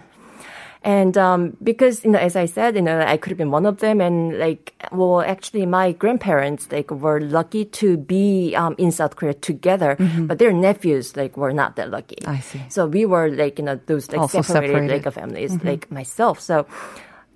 And 0.85 1.17
um, 1.17 1.57
because 1.63 2.05
you 2.05 2.11
know, 2.11 2.19
as 2.19 2.35
I 2.35 2.45
said, 2.45 2.75
you 2.75 2.81
know, 2.83 3.01
I 3.01 3.17
could 3.17 3.31
have 3.31 3.39
been 3.39 3.49
one 3.49 3.65
of 3.65 3.79
them, 3.79 3.99
and 3.99 4.37
like, 4.37 4.71
well, 4.91 5.21
actually, 5.21 5.65
my 5.65 5.93
grandparents 5.93 6.71
like 6.71 6.91
were 6.91 7.19
lucky 7.19 7.65
to 7.81 7.97
be 7.97 8.53
um, 8.55 8.75
in 8.77 8.91
South 8.91 9.15
Korea 9.15 9.33
together, 9.33 9.97
but 10.29 10.37
their 10.37 10.53
nephews 10.53 11.17
like 11.17 11.37
were 11.37 11.51
not 11.51 11.75
that 11.77 11.89
lucky. 11.89 12.21
I 12.27 12.39
see. 12.39 12.61
So 12.69 12.85
we 12.85 13.03
were 13.07 13.31
like 13.31 13.57
you 13.57 13.65
know 13.65 13.79
those 13.87 14.11
like 14.11 14.29
separated, 14.29 14.45
separated. 14.45 15.05
like 15.05 15.13
families, 15.13 15.57
like 15.63 15.89
myself. 15.89 16.39
So 16.39 16.67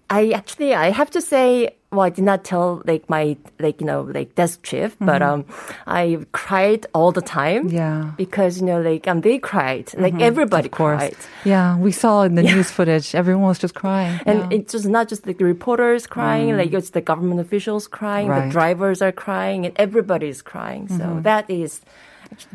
I 0.10 0.32
actually 0.32 0.74
I 0.74 0.90
have 0.90 1.12
to 1.12 1.22
say, 1.22 1.76
well, 1.92 2.02
I 2.02 2.10
did 2.10 2.24
not 2.24 2.44
tell 2.44 2.82
like 2.86 3.10
my 3.10 3.38
like 3.60 3.80
you 3.82 3.86
know 3.88 4.02
like 4.02 4.34
desk 4.36 4.64
chief, 4.64 4.96
but 5.00 5.22
um, 5.22 5.46
I 5.88 6.18
cried 6.32 6.86
all 6.94 7.12
the 7.12 7.22
time. 7.22 7.70
Yeah. 7.70 8.12
because 8.18 8.60
you 8.60 8.66
know 8.66 8.82
like 8.82 9.08
um 9.08 9.22
they 9.22 9.38
cried, 9.38 9.92
like 9.98 10.16
everybody 10.20 10.68
Of 10.68 10.72
course. 10.74 10.98
cried. 11.00 11.16
Yeah, 11.46 11.78
we 11.78 11.92
saw 11.92 12.24
in 12.24 12.36
the 12.36 12.44
news 12.44 12.70
footage, 12.72 13.14
everyone 13.16 13.48
was 13.54 13.60
just 13.60 13.76
crying. 13.76 14.20
And 14.26 14.40
Yeah. 14.40 14.58
it's 14.60 14.72
just 14.74 14.88
not 14.88 15.10
just 15.10 15.24
the 15.24 15.34
reporters 15.34 16.08
crying, 16.08 16.58
like 16.58 16.74
it's 16.74 16.92
the 16.92 17.02
government 17.02 17.40
officials 17.42 17.88
crying, 17.88 18.28
Right. 18.30 18.46
the 18.46 18.52
drivers 18.52 19.02
are 19.02 19.12
crying, 19.12 19.66
and 19.66 19.74
everybody's 19.78 20.42
crying. 20.42 20.88
So 20.90 21.20
that 21.22 21.50
is 21.50 21.82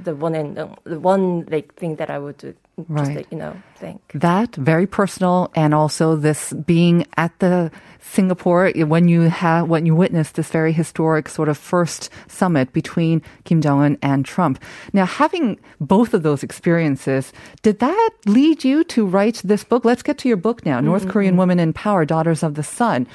the 0.03 0.15
one 0.15 0.35
and 0.35 0.57
the 0.85 1.01
one 1.01 1.45
like 1.51 1.75
thing 1.75 1.97
that 1.97 2.11
I 2.11 2.19
would 2.19 2.37
do, 2.39 2.55
just 2.79 2.89
Right. 2.89 3.17
like 3.19 3.31
you 3.31 3.39
know 3.39 3.57
think. 3.77 4.01
that 4.15 4.55
very 4.57 4.87
personal 4.87 5.51
and 5.55 5.75
also 5.75 6.17
this 6.17 6.53
being 6.53 7.07
at 7.17 7.39
the 7.39 7.71
Singapore 8.01 8.71
when 8.87 9.09
you 9.09 9.23
have 9.23 9.69
when 9.69 9.87
you 9.87 9.95
witness 9.95 10.31
this 10.33 10.51
very 10.51 10.73
historic 10.73 11.29
sort 11.29 11.49
of 11.49 11.57
first 11.59 12.11
summit 12.29 12.73
between 12.73 13.23
Kim 13.45 13.61
Jong 13.61 13.83
Un 13.83 13.99
and 14.03 14.25
Trump. 14.25 14.63
Now, 14.93 15.07
having 15.07 15.59
both 15.81 16.15
of 16.15 16.23
those 16.23 16.43
experiences, 16.43 17.33
did 17.63 17.79
that 17.79 18.11
lead 18.27 18.65
you 18.65 18.85
to 18.85 19.07
write 19.07 19.41
this 19.45 19.65
book? 19.65 19.85
Let's 19.85 20.03
get 20.03 20.19
to 20.19 20.29
your 20.29 20.37
book 20.37 20.65
now, 20.67 20.77
mm-hmm, 20.79 20.87
North 20.87 21.09
Korean 21.09 21.33
mm-hmm. 21.33 21.41
Women 21.41 21.59
in 21.59 21.73
Power: 21.73 22.05
Daughters 22.05 22.43
of 22.43 22.55
the 22.55 22.63
Sun. 22.63 23.07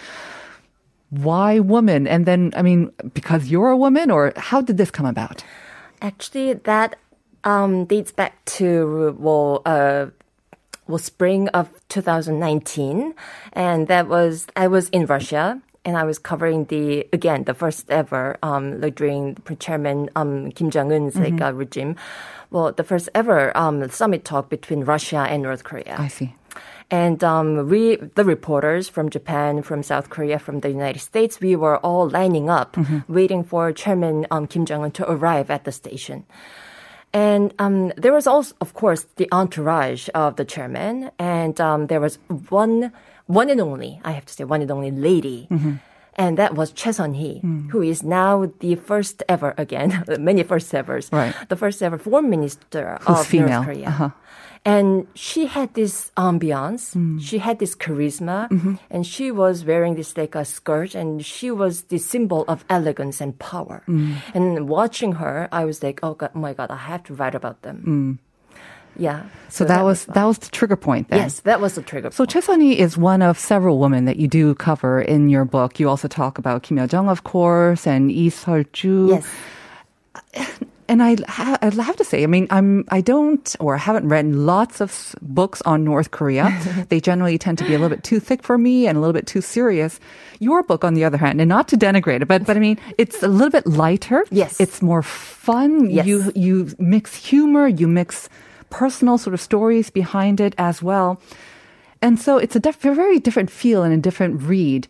Why 1.09 1.59
woman? 1.59 2.05
And 2.05 2.25
then, 2.25 2.53
I 2.55 2.61
mean, 2.61 2.91
because 3.13 3.47
you're 3.47 3.69
a 3.69 3.77
woman, 3.77 4.11
or 4.11 4.31
how 4.37 4.61
did 4.61 4.77
this 4.77 4.91
come 4.91 5.07
about? 5.07 5.43
Actually, 6.01 6.53
that 6.53 6.97
um, 7.43 7.85
dates 7.85 8.11
back 8.11 8.43
to 8.45 9.15
well, 9.17 9.61
uh, 9.65 10.07
well, 10.87 10.97
spring 10.97 11.47
of 11.49 11.69
2019, 11.89 13.13
and 13.53 13.87
that 13.87 14.07
was 14.07 14.47
I 14.55 14.67
was 14.67 14.89
in 14.89 15.05
Russia. 15.05 15.61
And 15.85 15.97
I 15.97 16.03
was 16.03 16.19
covering 16.19 16.65
the 16.65 17.07
again 17.13 17.45
the 17.45 17.53
first 17.53 17.89
ever 17.89 18.37
um, 18.43 18.81
like 18.81 18.95
during 18.95 19.37
Chairman 19.59 20.09
um, 20.15 20.51
Kim 20.51 20.69
Jong 20.69 20.91
Un's 20.91 21.15
like 21.15 21.41
uh, 21.41 21.53
regime, 21.53 21.95
well 22.51 22.73
the 22.73 22.83
first 22.83 23.07
ever 23.15 23.55
um, 23.57 23.89
summit 23.89 24.25
talk 24.25 24.49
between 24.49 24.81
Russia 24.81 25.25
and 25.29 25.41
North 25.41 25.63
Korea. 25.63 25.95
I 25.97 26.09
see. 26.09 26.35
And 26.91 27.23
um, 27.23 27.69
we, 27.69 27.97
the 27.97 28.23
reporters 28.25 28.89
from 28.89 29.09
Japan, 29.09 29.61
from 29.61 29.83
South 29.83 30.09
Korea, 30.09 30.39
from 30.39 30.61
the 30.61 30.69
United 30.69 30.99
States, 30.99 31.39
we 31.39 31.55
were 31.55 31.77
all 31.77 32.09
lining 32.09 32.49
up, 32.49 32.75
waiting 33.07 33.43
for 33.43 33.71
Chairman 33.71 34.25
um, 34.31 34.47
Kim 34.47 34.65
Jong 34.65 34.83
Un 34.83 34.91
to 34.91 35.09
arrive 35.11 35.51
at 35.51 35.65
the 35.65 35.71
station. 35.71 36.25
And 37.13 37.53
um, 37.59 37.91
there 37.97 38.13
was 38.13 38.27
also, 38.27 38.55
of 38.61 38.73
course, 38.73 39.05
the 39.17 39.27
entourage 39.31 40.09
of 40.13 40.35
the 40.35 40.45
chairman, 40.45 41.09
and 41.17 41.59
um, 41.61 41.87
there 41.87 41.99
was 41.99 42.17
one, 42.49 42.91
one 43.25 43.49
and 43.49 43.59
only, 43.61 43.99
I 44.03 44.11
have 44.11 44.25
to 44.25 44.33
say, 44.33 44.43
one 44.43 44.61
and 44.61 44.69
only 44.71 44.91
lady. 44.91 45.47
And 46.15 46.37
that 46.37 46.53
was 46.53 46.71
Choi 46.71 46.91
Sun-hee, 46.91 47.41
who 47.71 47.81
is 47.81 48.03
now 48.03 48.51
the 48.59 48.75
first 48.75 49.23
ever, 49.29 49.53
again, 49.57 50.03
many 50.19 50.43
first 50.43 50.73
evers, 50.73 51.09
Right. 51.11 51.33
the 51.49 51.55
first 51.55 51.81
ever 51.81 51.97
foreign 51.97 52.29
minister 52.29 52.97
Who's 53.01 53.19
of 53.19 53.25
female. 53.27 53.63
North 53.63 53.65
Korea. 53.65 53.87
Uh-huh. 53.87 54.09
And 54.65 55.07
she 55.15 55.45
had 55.47 55.73
this 55.73 56.11
ambiance, 56.17 56.95
mm. 56.95 57.21
she 57.21 57.37
had 57.39 57.59
this 57.59 57.75
charisma, 57.75 58.49
mm-hmm. 58.49 58.75
and 58.89 59.07
she 59.07 59.31
was 59.31 59.63
wearing 59.63 59.95
this 59.95 60.17
like 60.17 60.35
a 60.35 60.43
skirt, 60.43 60.95
and 60.95 61.25
she 61.25 61.49
was 61.49 61.83
the 61.83 61.97
symbol 61.97 62.43
of 62.47 62.65
elegance 62.69 63.21
and 63.21 63.39
power. 63.39 63.83
Mm. 63.87 64.17
And 64.33 64.69
watching 64.69 65.13
her, 65.13 65.47
I 65.51 65.63
was 65.63 65.81
like, 65.81 66.01
oh, 66.03 66.13
God, 66.13 66.31
oh 66.35 66.39
my 66.39 66.53
God, 66.53 66.71
I 66.71 66.75
have 66.75 67.03
to 67.03 67.13
write 67.13 67.35
about 67.35 67.61
them. 67.61 67.83
Mm. 67.87 68.29
Yeah. 68.97 69.23
So, 69.47 69.63
that, 69.63 69.83
was 69.83 70.03
fun. 70.03 70.13
that 70.15 70.25
was 70.25 70.37
the 70.39 70.49
trigger 70.49 70.75
point. 70.75 71.07
Then. 71.07 71.19
yes, 71.19 71.39
that 71.41 71.61
was 71.61 71.75
the 71.75 71.81
trigger. 71.81 72.09
Point. 72.09 72.15
So 72.15 72.25
Choi 72.25 72.41
Sun-hee 72.41 72.77
is 72.77 72.97
one 72.97 73.21
of 73.21 73.39
several 73.39 73.79
women 73.79 74.05
that 74.05 74.17
you 74.17 74.27
do 74.27 74.53
cover 74.55 75.01
in 75.01 75.29
your 75.29 75.45
book. 75.45 75.79
You 75.79 75.87
also 75.87 76.09
talk 76.09 76.37
about 76.37 76.63
Kim 76.63 76.77
Yo-jong, 76.77 77.07
of 77.07 77.23
course, 77.23 77.87
and 77.87 78.09
Lee 78.09 78.29
Seol-ju. 78.29 79.07
yes. 79.07 79.27
Uh, 80.35 80.45
And 80.89 81.03
I, 81.03 81.17
ha- 81.27 81.59
I 81.61 81.69
have 81.69 81.97
to 81.97 82.03
say, 82.03 82.23
I 82.23 82.25
mean, 82.25 82.47
I'm, 82.49 82.83
I 82.89 82.99
don't, 82.99 83.55
or 83.59 83.75
I 83.75 83.77
haven't 83.77 84.09
read 84.09 84.25
lots 84.33 84.81
of 84.81 85.15
books 85.21 85.61
on 85.61 85.83
North 85.83 86.09
Korea. 86.09 86.49
they 86.89 86.99
generally 86.99 87.37
tend 87.37 87.59
to 87.59 87.63
be 87.63 87.75
a 87.75 87.79
little 87.79 87.95
bit 87.95 88.03
too 88.03 88.19
thick 88.19 88.41
for 88.41 88.57
me 88.57 88.87
and 88.87 88.97
a 88.97 88.99
little 88.99 89.13
bit 89.13 89.27
too 89.27 89.39
serious. 89.39 89.99
Your 90.39 90.63
book, 90.63 90.83
on 90.83 90.95
the 90.95 91.03
other 91.05 91.17
hand, 91.17 91.39
and 91.39 91.47
not 91.47 91.67
to 91.67 91.77
denigrate 91.77 92.21
it, 92.23 92.27
but, 92.27 92.43
but 92.43 92.57
I 92.57 92.59
mean, 92.59 92.79
it's 92.97 93.21
a 93.21 93.27
little 93.27 93.51
bit 93.51 93.67
lighter. 93.67 94.25
Yes. 94.31 94.59
It's 94.59 94.81
more 94.81 95.03
fun. 95.03 95.91
Yes. 95.91 96.07
You, 96.07 96.31
you 96.33 96.69
mix 96.79 97.15
humor, 97.15 97.67
you 97.67 97.87
mix 97.87 98.27
personal 98.71 99.19
sort 99.19 99.35
of 99.35 99.41
stories 99.41 99.91
behind 99.91 100.41
it 100.41 100.55
as 100.57 100.81
well. 100.81 101.21
And 102.01 102.19
so 102.19 102.37
it's 102.37 102.55
a 102.55 102.59
diff- 102.59 102.81
very 102.81 103.19
different 103.19 103.51
feel 103.51 103.83
and 103.83 103.93
a 103.93 103.97
different 103.97 104.41
read. 104.41 104.87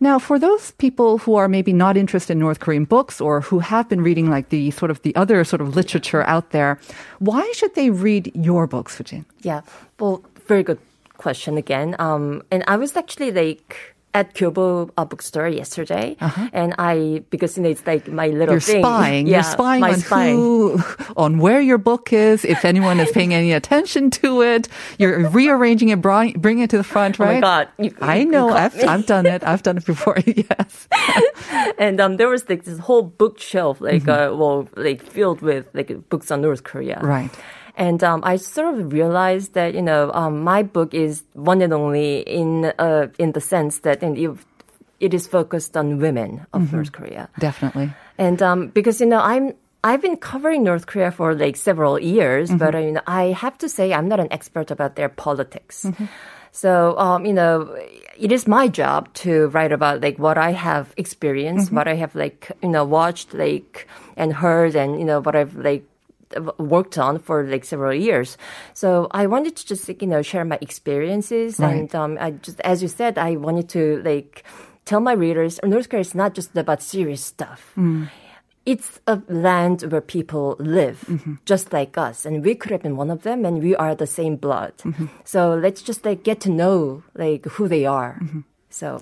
Now, 0.00 0.18
for 0.18 0.38
those 0.38 0.70
people 0.72 1.18
who 1.18 1.34
are 1.34 1.46
maybe 1.46 1.74
not 1.74 1.96
interested 1.96 2.32
in 2.32 2.38
North 2.38 2.60
Korean 2.60 2.84
books 2.84 3.20
or 3.20 3.42
who 3.42 3.58
have 3.58 3.88
been 3.88 4.00
reading 4.00 4.30
like 4.30 4.48
the 4.48 4.70
sort 4.70 4.90
of 4.90 5.02
the 5.02 5.14
other 5.14 5.44
sort 5.44 5.60
of 5.60 5.76
literature 5.76 6.22
out 6.22 6.50
there, 6.50 6.80
why 7.18 7.50
should 7.54 7.74
they 7.74 7.90
read 7.90 8.32
your 8.34 8.66
books, 8.66 8.98
Sujin? 8.98 9.26
Yeah. 9.42 9.60
Well, 9.98 10.24
very 10.46 10.62
good 10.62 10.78
question 11.18 11.58
again. 11.58 11.96
Um, 11.98 12.42
and 12.50 12.64
I 12.66 12.76
was 12.76 12.96
actually 12.96 13.30
like 13.30 13.94
at 14.12 14.34
Kyobo 14.34 14.90
uh, 14.96 15.04
bookstore 15.04 15.46
yesterday, 15.48 16.16
and 16.52 16.74
I 16.78 17.22
because 17.30 17.56
you 17.56 17.62
know 17.62 17.68
it's 17.70 17.86
like 17.86 18.08
my 18.08 18.26
little 18.28 18.42
Uh-huh. 18.42 18.52
You're 18.54 18.60
thing. 18.60 18.82
spying. 18.82 19.26
Yeah, 19.26 19.36
You're 19.36 19.42
spying 19.44 19.84
on 19.84 20.00
spying. 20.00 20.36
who, 20.36 20.82
on 21.16 21.38
where 21.38 21.60
your 21.60 21.78
book 21.78 22.12
is, 22.12 22.44
if 22.44 22.64
anyone 22.64 22.98
is 22.98 23.10
paying 23.12 23.32
any 23.34 23.52
attention 23.52 24.10
to 24.22 24.42
it. 24.42 24.68
You're 24.98 25.28
rearranging 25.30 25.90
it, 25.90 26.00
bring, 26.00 26.32
bring 26.40 26.58
it 26.58 26.70
to 26.70 26.76
the 26.76 26.84
front, 26.84 27.18
right? 27.18 27.38
Oh 27.38 27.40
my 27.40 27.40
God! 27.40 27.68
You- 27.78 27.94
I 28.00 28.16
you 28.18 28.26
know. 28.26 28.50
I've. 28.50 28.74
I've 28.84 29.06
done 29.06 29.26
it. 29.26 29.44
I've 29.44 29.62
done 29.62 29.76
it 29.78 29.86
before. 29.86 30.18
yes. 30.26 30.88
and 31.78 32.00
um, 32.00 32.16
there 32.16 32.28
was 32.28 32.48
like 32.48 32.64
this 32.64 32.78
whole 32.78 33.02
bookshelf, 33.02 33.80
like 33.80 34.02
Mm-hmm. 34.02 34.34
uh, 34.34 34.36
well, 34.36 34.68
like 34.76 35.02
filled 35.02 35.40
with 35.42 35.66
like 35.74 35.90
books 36.08 36.30
on 36.30 36.40
North 36.42 36.64
Korea. 36.64 36.98
Right. 37.02 37.30
And 37.80 38.04
um, 38.04 38.20
I 38.28 38.36
sort 38.36 38.76
of 38.76 38.92
realized 38.92 39.56
that 39.56 39.72
you 39.72 39.80
know 39.80 40.12
um, 40.12 40.44
my 40.44 40.60
book 40.62 40.92
is 40.92 41.24
one 41.32 41.64
and 41.64 41.72
only 41.72 42.20
in 42.28 42.68
uh, 42.76 43.08
in 43.16 43.32
the 43.32 43.40
sense 43.40 43.80
that 43.88 44.04
and 44.04 44.18
it, 44.20 44.30
it 45.00 45.14
is 45.16 45.24
focused 45.26 45.80
on 45.80 45.96
women 45.96 46.44
of 46.52 46.68
Mm-hmm. 46.68 46.76
North 46.76 46.92
Korea. 46.92 47.32
Definitely. 47.40 47.88
And 48.20 48.36
um, 48.44 48.68
because 48.68 49.00
you 49.00 49.08
know, 49.08 49.24
I'm 49.24 49.56
I've 49.82 50.02
been 50.04 50.20
covering 50.20 50.60
North 50.62 50.84
Korea 50.84 51.08
for 51.08 51.32
like 51.32 51.56
several 51.56 51.96
years, 51.96 52.52
but 52.52 52.76
I 52.76 52.84
mean, 52.84 53.00
I 53.08 53.32
have 53.32 53.56
to 53.64 53.68
say 53.68 53.96
I'm 53.96 54.12
not 54.12 54.20
an 54.20 54.28
expert 54.28 54.68
about 54.70 55.00
their 55.00 55.08
politics. 55.08 55.88
So 56.52 56.98
um, 57.00 57.24
you 57.24 57.32
know, 57.32 57.64
it 58.18 58.28
is 58.28 58.44
my 58.44 58.68
job 58.68 59.08
to 59.24 59.48
write 59.56 59.72
about 59.72 60.02
like 60.04 60.18
what 60.20 60.36
I 60.36 60.52
have 60.52 60.92
experienced, 61.00 61.72
what 61.72 61.88
I 61.88 61.94
have 61.96 62.12
like 62.12 62.52
you 62.60 62.68
know 62.68 62.84
watched, 62.84 63.32
like 63.32 63.88
and 64.20 64.36
heard, 64.36 64.76
and 64.76 64.98
you 65.00 65.06
know 65.08 65.24
what 65.24 65.32
I've 65.32 65.56
like 65.56 65.88
worked 66.58 66.98
on 66.98 67.18
for 67.18 67.44
like 67.44 67.64
several 67.64 67.94
years. 67.94 68.36
So 68.74 69.08
I 69.10 69.26
wanted 69.26 69.56
to 69.56 69.66
just 69.66 69.88
like, 69.88 70.02
you 70.02 70.08
know 70.08 70.22
share 70.22 70.44
my 70.44 70.58
experiences 70.60 71.58
Right. 71.58 71.74
and 71.74 71.94
um, 71.94 72.18
I 72.20 72.32
just 72.32 72.60
as 72.60 72.82
you 72.82 72.88
said, 72.88 73.18
I 73.18 73.36
wanted 73.36 73.68
to 73.70 74.02
like 74.04 74.44
tell 74.84 75.00
my 75.00 75.12
readers 75.12 75.60
North 75.64 75.88
Korea 75.88 76.00
is 76.00 76.14
not 76.14 76.34
just 76.34 76.56
about 76.56 76.82
serious 76.82 77.22
stuff. 77.24 77.72
Mm. 77.76 78.08
It's 78.66 79.00
a 79.06 79.22
land 79.28 79.82
where 79.90 80.02
people 80.02 80.54
live, 80.60 81.04
mm-hmm. 81.08 81.34
just 81.46 81.72
like 81.72 81.96
us, 81.96 82.26
and 82.26 82.44
we 82.44 82.54
could 82.54 82.70
have 82.70 82.82
been 82.82 82.96
one 82.96 83.10
of 83.10 83.22
them, 83.22 83.46
and 83.46 83.62
we 83.62 83.74
are 83.74 83.94
the 83.94 84.06
same 84.06 84.36
blood. 84.36 84.76
Mm-hmm. 84.84 85.06
So 85.24 85.54
let's 85.54 85.80
just 85.80 86.04
like 86.04 86.22
get 86.22 86.40
to 86.40 86.50
know 86.50 87.02
like 87.16 87.46
who 87.46 87.68
they 87.68 87.86
are. 87.86 88.20
Mm-hmm. 88.22 88.40
So 88.72 89.00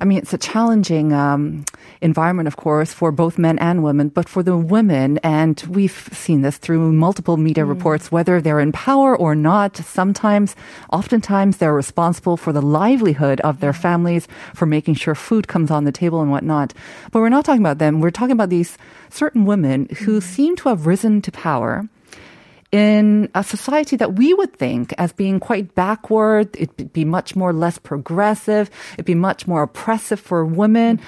I 0.00 0.06
mean, 0.06 0.18
it's 0.18 0.32
a 0.32 0.38
challenging 0.38 1.12
um, 1.12 1.66
environment, 2.00 2.48
of 2.48 2.56
course, 2.56 2.92
for 2.92 3.12
both 3.12 3.38
men 3.38 3.58
and 3.58 3.82
women, 3.82 4.08
but 4.08 4.28
for 4.28 4.42
the 4.42 4.56
women, 4.56 5.18
and 5.18 5.62
we've 5.68 6.08
seen 6.12 6.40
this 6.40 6.56
through 6.56 6.92
multiple 6.92 7.36
media 7.36 7.64
mm. 7.64 7.68
reports, 7.68 8.10
whether 8.10 8.40
they're 8.40 8.60
in 8.60 8.72
power 8.72 9.14
or 9.14 9.34
not, 9.34 9.76
sometimes, 9.76 10.56
oftentimes, 10.90 11.58
they're 11.58 11.74
responsible 11.74 12.38
for 12.38 12.52
the 12.52 12.62
livelihood 12.62 13.40
of 13.42 13.60
their 13.60 13.74
mm. 13.74 13.82
families, 13.82 14.26
for 14.54 14.64
making 14.64 14.94
sure 14.94 15.14
food 15.14 15.46
comes 15.48 15.70
on 15.70 15.84
the 15.84 15.92
table 15.92 16.22
and 16.22 16.30
whatnot. 16.30 16.72
But 17.12 17.20
we're 17.20 17.28
not 17.28 17.44
talking 17.44 17.62
about 17.62 17.78
them. 17.78 18.00
We're 18.00 18.10
talking 18.10 18.32
about 18.32 18.48
these 18.48 18.78
certain 19.10 19.44
women 19.44 19.86
who 20.00 20.20
mm. 20.20 20.22
seem 20.22 20.56
to 20.56 20.70
have 20.70 20.86
risen 20.86 21.20
to 21.22 21.30
power 21.30 21.88
in 22.72 23.28
a 23.34 23.42
society 23.42 23.96
that 23.96 24.14
we 24.14 24.32
would 24.34 24.56
think 24.56 24.94
as 24.96 25.12
being 25.12 25.40
quite 25.40 25.74
backward, 25.74 26.54
it'd 26.56 26.92
be 26.92 27.04
much 27.04 27.34
more 27.34 27.52
less 27.52 27.78
progressive, 27.78 28.70
it'd 28.94 29.06
be 29.06 29.14
much 29.14 29.46
more 29.46 29.62
oppressive 29.62 30.20
for 30.20 30.44
women. 30.44 31.00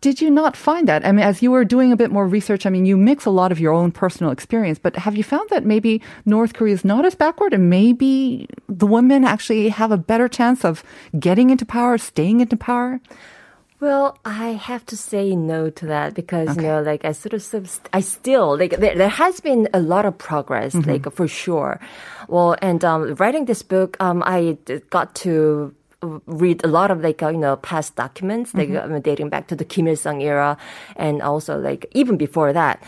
Did 0.00 0.20
you 0.20 0.30
not 0.30 0.56
find 0.56 0.86
that? 0.86 1.04
I 1.04 1.12
mean, 1.12 1.24
as 1.24 1.42
you 1.42 1.50
were 1.50 1.64
doing 1.64 1.92
a 1.92 1.96
bit 1.96 2.10
more 2.10 2.28
research, 2.28 2.66
I 2.66 2.70
mean, 2.70 2.84
you 2.84 2.96
mix 2.96 3.24
a 3.24 3.30
lot 3.30 3.50
of 3.50 3.58
your 3.58 3.72
own 3.72 3.90
personal 3.90 4.30
experience, 4.30 4.78
but 4.78 4.94
have 4.96 5.16
you 5.16 5.24
found 5.24 5.48
that 5.48 5.64
maybe 5.64 6.02
North 6.26 6.52
Korea 6.52 6.74
is 6.74 6.84
not 6.84 7.06
as 7.06 7.14
backward 7.14 7.54
and 7.54 7.70
maybe 7.70 8.46
the 8.68 8.86
women 8.86 9.24
actually 9.24 9.70
have 9.70 9.90
a 9.90 9.96
better 9.96 10.28
chance 10.28 10.64
of 10.64 10.84
getting 11.18 11.50
into 11.50 11.64
power, 11.64 11.96
staying 11.96 12.40
into 12.40 12.56
power? 12.56 13.00
Well, 13.82 14.16
I 14.24 14.50
have 14.50 14.86
to 14.86 14.96
say 14.96 15.34
no 15.34 15.68
to 15.68 15.86
that 15.86 16.14
because 16.14 16.54
you 16.54 16.62
know, 16.62 16.82
like 16.82 17.04
I 17.04 17.10
sort 17.10 17.34
of, 17.34 17.80
I 17.92 17.98
still 17.98 18.56
like 18.56 18.78
there, 18.78 18.94
there 18.94 19.08
has 19.08 19.40
been 19.40 19.66
a 19.74 19.80
lot 19.80 20.06
of 20.06 20.16
progress, 20.16 20.72
like 20.86 21.10
for 21.10 21.26
sure. 21.26 21.80
Well, 22.28 22.54
and 22.62 22.84
um, 22.84 23.16
writing 23.16 23.46
this 23.46 23.62
book, 23.62 23.96
um, 23.98 24.22
I 24.24 24.56
got 24.90 25.16
to 25.26 25.74
read 26.26 26.64
a 26.64 26.68
lot 26.68 26.92
of 26.92 27.00
like 27.00 27.24
uh, 27.24 27.30
you 27.30 27.38
know 27.38 27.56
past 27.56 27.96
documents, 27.96 28.54
like 28.54 28.70
um, 28.70 29.00
dating 29.00 29.30
back 29.30 29.48
to 29.48 29.56
the 29.56 29.64
Kim 29.64 29.88
Il 29.88 29.96
Sung 29.96 30.22
era, 30.22 30.56
and 30.94 31.20
also 31.20 31.58
like 31.58 31.86
even 31.90 32.16
before 32.16 32.52
that. 32.52 32.80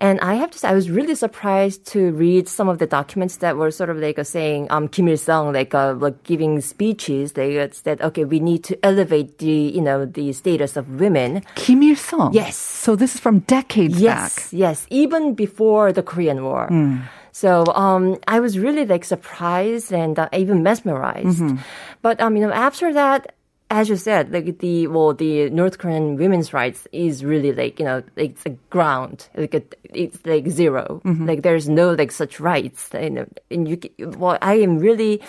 And 0.00 0.20
I 0.20 0.34
have 0.34 0.50
to 0.52 0.58
say, 0.58 0.68
I 0.68 0.74
was 0.74 0.90
really 0.90 1.14
surprised 1.16 1.84
to 1.88 2.12
read 2.12 2.48
some 2.48 2.68
of 2.68 2.78
the 2.78 2.86
documents 2.86 3.38
that 3.38 3.56
were 3.56 3.70
sort 3.72 3.90
of 3.90 3.96
like 3.98 4.24
saying, 4.24 4.68
um, 4.70 4.86
Kim 4.88 5.08
Il 5.08 5.16
Sung, 5.16 5.52
like, 5.52 5.74
uh, 5.74 5.94
like 5.94 6.22
giving 6.22 6.60
speeches. 6.60 7.32
They 7.32 7.68
said, 7.72 8.00
okay, 8.00 8.24
we 8.24 8.38
need 8.38 8.62
to 8.64 8.78
elevate 8.84 9.38
the, 9.38 9.50
you 9.50 9.80
know, 9.80 10.04
the 10.06 10.32
status 10.32 10.76
of 10.76 11.00
women. 11.00 11.42
Kim 11.56 11.82
Il 11.82 11.96
Sung. 11.96 12.32
Yes. 12.32 12.56
So 12.56 12.94
this 12.94 13.14
is 13.16 13.20
from 13.20 13.40
decades 13.40 14.00
Yes, 14.00 14.36
back. 14.36 14.48
yes, 14.52 14.86
even 14.90 15.34
before 15.34 15.92
the 15.92 16.02
Korean 16.02 16.44
War. 16.44 16.70
So 17.32 17.66
um, 17.74 18.18
I 18.26 18.40
was 18.40 18.58
really 18.58 18.84
like 18.84 19.04
surprised 19.04 19.92
and 19.92 20.18
uh, 20.18 20.28
even 20.32 20.62
mesmerized. 20.62 21.42
But 22.02 22.20
um, 22.20 22.36
you 22.36 22.46
know, 22.46 22.52
after 22.52 22.92
that, 22.92 23.34
as 23.70 23.88
you 23.88 23.96
said, 23.96 24.32
like 24.32 24.58
the 24.58 24.86
well, 24.86 25.12
the 25.12 25.50
North 25.50 25.78
Korean 25.78 26.16
women's 26.16 26.52
rights 26.52 26.88
is 26.92 27.24
really 27.24 27.52
like 27.52 27.78
you 27.78 27.84
know, 27.84 28.02
it's 28.16 28.44
a 28.46 28.50
ground, 28.70 29.28
like 29.34 29.54
a, 29.54 29.62
it's 29.92 30.24
like 30.24 30.48
0 30.48 31.02
Like 31.26 31.42
there's 31.42 31.68
no 31.68 31.92
like 31.92 32.10
such 32.10 32.40
rights. 32.40 32.92
Know, 32.92 33.26
and 33.50 33.68
you, 33.68 33.78
well, 34.16 34.38
I 34.40 34.54
am 34.54 34.78
really 34.78 35.20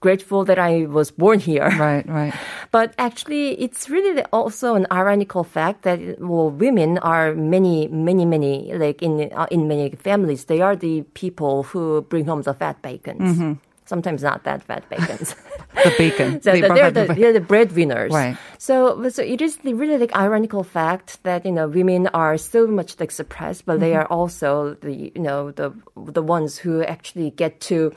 grateful 0.00 0.44
that 0.44 0.58
I 0.58 0.84
was 0.84 1.10
born 1.10 1.38
here. 1.40 1.70
Right, 1.78 2.06
right. 2.06 2.34
But 2.72 2.92
actually, 2.98 3.54
it's 3.62 3.88
really 3.88 4.22
also 4.32 4.74
an 4.74 4.86
ironical 4.90 5.44
fact 5.44 5.82
that 5.82 6.20
well, 6.20 6.50
women 6.50 6.98
are 6.98 7.32
many, 7.34 7.86
many, 7.88 8.24
many 8.26 8.74
like 8.74 9.02
in 9.02 9.30
uh, 9.32 9.46
in 9.50 9.68
many 9.68 9.90
families, 9.90 10.46
they 10.46 10.60
are 10.60 10.74
the 10.74 11.02
people 11.14 11.62
who 11.62 12.02
bring 12.02 12.26
home 12.26 12.42
the 12.42 12.54
fat 12.54 12.82
bacons. 12.82 13.38
Sometimes 13.86 14.22
not 14.22 14.44
that 14.44 14.62
fat 14.62 14.88
bacons. 14.88 15.34
The 15.84 15.92
bacon. 15.98 16.40
So 16.42 16.52
They 16.52 16.60
the- 16.62 16.68
they're, 16.74 16.90
the, 16.90 17.04
the- 17.06 17.14
they're 17.14 17.32
the 17.32 17.40
breadwinners. 17.40 18.12
Right. 18.12 18.36
So, 18.58 19.08
so 19.10 19.22
it 19.22 19.42
is 19.42 19.56
the 19.58 19.74
really 19.74 19.98
like 19.98 20.14
ironical 20.16 20.62
fact 20.64 21.22
that 21.24 21.44
you 21.44 21.52
know 21.52 21.66
women 21.68 22.06
are 22.14 22.38
so 22.38 22.66
much 22.66 22.98
like 23.00 23.10
suppressed, 23.10 23.66
but 23.66 23.74
Mm-hmm. 23.74 23.80
they 23.84 23.94
are 23.96 24.06
also 24.06 24.74
the 24.80 24.92
you 25.14 25.20
know 25.20 25.50
the 25.50 25.72
the 25.96 26.22
ones 26.22 26.56
who 26.58 26.82
actually 26.84 27.30
get 27.32 27.60
to 27.68 27.92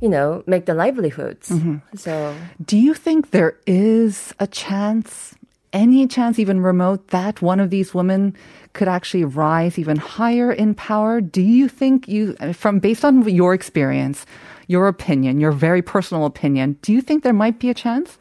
you 0.00 0.08
know 0.08 0.42
make 0.46 0.64
the 0.66 0.74
livelihoods. 0.74 1.48
Mm-hmm. 1.50 1.96
So 1.96 2.34
Do 2.64 2.78
you 2.78 2.94
think 2.94 3.30
there 3.30 3.56
is 3.66 4.32
a 4.38 4.46
chance, 4.46 5.34
any 5.72 6.06
chance, 6.06 6.38
even 6.38 6.60
remote, 6.62 7.08
that 7.08 7.42
one 7.42 7.58
of 7.60 7.68
these 7.70 7.92
women 7.92 8.34
could 8.72 8.88
actually 8.88 9.24
rise 9.24 9.78
even 9.78 9.96
higher 9.98 10.52
in 10.52 10.74
power? 10.74 11.20
Do 11.20 11.42
you 11.42 11.68
think 11.68 12.08
you, 12.08 12.34
from 12.54 12.78
based 12.78 13.04
on 13.04 13.28
your 13.28 13.52
experience, 13.52 14.24
your 14.66 14.88
opinion, 14.88 15.40
your 15.40 15.52
very 15.52 15.82
personal 15.82 16.26
opinion, 16.26 16.76
do 16.82 16.92
you 16.92 17.00
think 17.00 17.22
there 17.22 17.32
might 17.32 17.58
be 17.58 17.70
a 17.70 17.74
chance? 17.74 18.18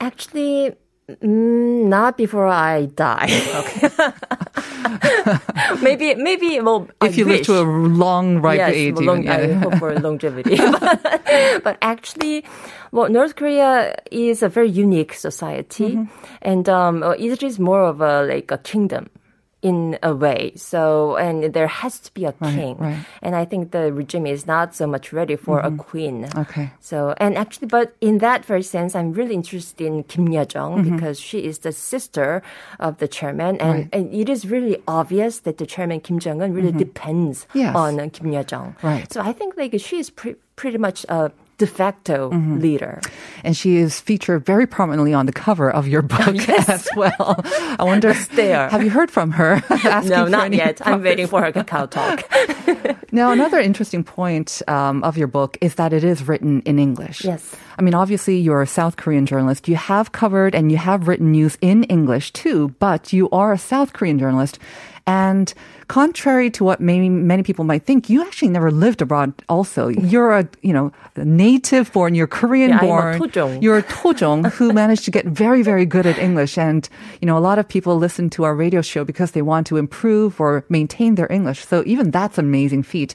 Actually, 0.00 0.74
mm, 1.08 1.84
not 1.86 2.16
before 2.16 2.46
I 2.46 2.86
die. 2.86 3.28
Okay. 3.62 3.88
maybe, 5.82 6.14
maybe. 6.14 6.60
Well, 6.60 6.88
If 7.02 7.14
I 7.14 7.16
you 7.16 7.24
live 7.24 7.42
to 7.46 7.60
a 7.60 7.64
long, 7.64 8.38
ripe 8.40 8.58
yes, 8.58 8.72
age, 8.74 8.96
long, 8.96 9.22
even, 9.24 9.30
I 9.32 9.46
yeah. 9.46 9.54
hope 9.60 9.74
for 9.78 9.98
longevity. 9.98 10.56
but, 10.56 11.64
but 11.64 11.78
actually, 11.82 12.44
well, 12.90 13.08
North 13.10 13.36
Korea 13.36 13.94
is 14.10 14.42
a 14.42 14.48
very 14.48 14.68
unique 14.70 15.14
society, 15.14 15.96
Mm-hmm. 15.96 16.24
and 16.42 16.68
um, 16.68 17.02
it 17.18 17.42
is 17.42 17.58
more 17.58 17.82
of 17.82 18.00
a 18.00 18.22
like 18.24 18.50
a 18.50 18.58
kingdom. 18.58 19.08
In 19.62 19.96
a 20.02 20.12
way, 20.12 20.52
so 20.56 21.14
and 21.14 21.54
there 21.54 21.68
has 21.68 22.00
to 22.00 22.10
be 22.14 22.24
a 22.24 22.32
king, 22.32 22.76
right. 22.78 22.98
and 23.22 23.36
I 23.36 23.44
think 23.44 23.70
the 23.70 23.92
regime 23.92 24.26
is 24.26 24.44
not 24.44 24.74
so 24.74 24.88
much 24.88 25.12
ready 25.12 25.36
for 25.36 25.60
a 25.60 25.70
queen. 25.70 26.24
Mm-hmm. 26.24 26.40
Okay. 26.40 26.70
So, 26.80 27.14
and 27.18 27.38
actually, 27.38 27.68
but 27.68 27.94
in 28.00 28.18
that 28.18 28.44
very 28.44 28.64
sense, 28.64 28.96
I'm 28.98 29.12
really 29.12 29.34
interested 29.38 29.86
in 29.86 30.02
Kim 30.10 30.26
Yo 30.34 30.44
Jong 30.44 30.82
Mm-hmm. 30.82 30.96
because 30.96 31.20
she 31.20 31.44
is 31.46 31.60
the 31.62 31.70
sister 31.70 32.42
of 32.80 32.98
the 32.98 33.06
chairman, 33.06 33.60
and, 33.62 33.88
and 33.92 34.12
it 34.12 34.28
is 34.28 34.50
really 34.50 34.82
obvious 34.88 35.38
that 35.46 35.58
the 35.58 35.66
chairman 35.66 36.00
Kim 36.00 36.18
Jong 36.18 36.42
Un 36.42 36.52
really 36.52 36.72
depends 36.72 37.46
Mm-hmm. 37.54 37.58
Yes. 37.62 37.76
on 37.76 38.10
Kim 38.10 38.32
Yo 38.32 38.42
Jong. 38.42 38.74
Right. 38.82 39.06
So 39.12 39.20
I 39.22 39.32
think 39.32 39.54
like 39.56 39.78
she 39.78 39.98
is 40.02 40.10
pre- 40.10 40.34
pretty 40.56 40.78
much 40.78 41.06
uh, 41.08 41.28
de 41.62 41.66
facto 41.68 42.28
leader. 42.58 43.00
And 43.44 43.56
she 43.56 43.76
is 43.76 44.00
featured 44.00 44.44
very 44.44 44.66
prominently 44.66 45.14
on 45.14 45.26
the 45.26 45.32
cover 45.32 45.70
of 45.70 45.86
your 45.86 46.02
book 46.02 46.48
as 46.68 46.88
well. 46.96 47.38
I 47.78 47.84
wonder, 47.84 48.12
there. 48.34 48.68
have 48.68 48.82
you 48.82 48.90
heard 48.90 49.12
from 49.12 49.30
her? 49.30 49.62
No, 50.04 50.26
not 50.26 50.52
yet. 50.52 50.82
I'm 50.84 51.02
waiting 51.02 51.28
for 51.28 51.40
her 51.40 51.52
KakaoTalk. 51.52 52.98
Now, 53.12 53.30
another 53.30 53.60
interesting 53.60 54.02
point 54.02 54.62
um, 54.66 55.04
of 55.04 55.16
your 55.16 55.28
book 55.28 55.56
is 55.60 55.76
that 55.76 55.92
it 55.92 56.02
is 56.02 56.26
written 56.26 56.62
in 56.62 56.80
English. 56.80 57.24
Yes. 57.24 57.54
I 57.78 57.82
mean, 57.82 57.94
obviously, 57.94 58.38
you're 58.38 58.62
a 58.62 58.66
South 58.66 58.96
Korean 58.96 59.26
journalist. 59.26 59.68
You 59.68 59.76
have 59.76 60.10
covered 60.10 60.54
and 60.54 60.72
you 60.72 60.78
have 60.78 61.06
written 61.06 61.30
news 61.30 61.56
in 61.60 61.84
English 61.84 62.32
too, 62.32 62.74
but 62.80 63.12
you 63.12 63.30
are 63.30 63.52
a 63.52 63.58
South 63.58 63.92
Korean 63.92 64.18
journalist. 64.18 64.58
And 65.06 65.52
contrary 65.88 66.50
to 66.50 66.64
what 66.64 66.80
maybe 66.80 67.08
many 67.08 67.42
people 67.42 67.64
might 67.64 67.84
think, 67.84 68.08
you 68.08 68.22
actually 68.22 68.48
never 68.48 68.70
lived 68.70 69.02
abroad 69.02 69.34
also. 69.48 69.88
You're 69.88 70.32
a, 70.32 70.48
you 70.62 70.72
know, 70.72 70.92
native 71.16 71.92
born, 71.92 72.14
you're 72.14 72.26
Korean 72.26 72.70
Yeah, 72.70 72.78
I'm 72.78 72.84
a 72.84 72.88
born. 72.88 73.18
Tojong. 73.20 73.62
You're 73.62 73.78
a 73.78 73.82
Tojong 73.82 74.50
who 74.52 74.72
managed 74.82 75.04
to 75.06 75.10
get 75.10 75.26
very, 75.26 75.62
very 75.62 75.84
good 75.84 76.06
at 76.06 76.18
English. 76.18 76.56
And, 76.56 76.88
you 77.20 77.26
know, 77.26 77.36
a 77.36 77.40
lot 77.40 77.58
of 77.58 77.68
people 77.68 77.96
listen 77.96 78.30
to 78.30 78.44
our 78.44 78.54
radio 78.54 78.80
show 78.80 79.04
because 79.04 79.32
they 79.32 79.42
want 79.42 79.66
to 79.68 79.76
improve 79.76 80.40
or 80.40 80.64
maintain 80.68 81.16
their 81.16 81.30
English. 81.30 81.66
So 81.66 81.82
even 81.84 82.10
that's 82.10 82.38
an 82.38 82.44
amazing 82.44 82.84
feat. 82.84 83.14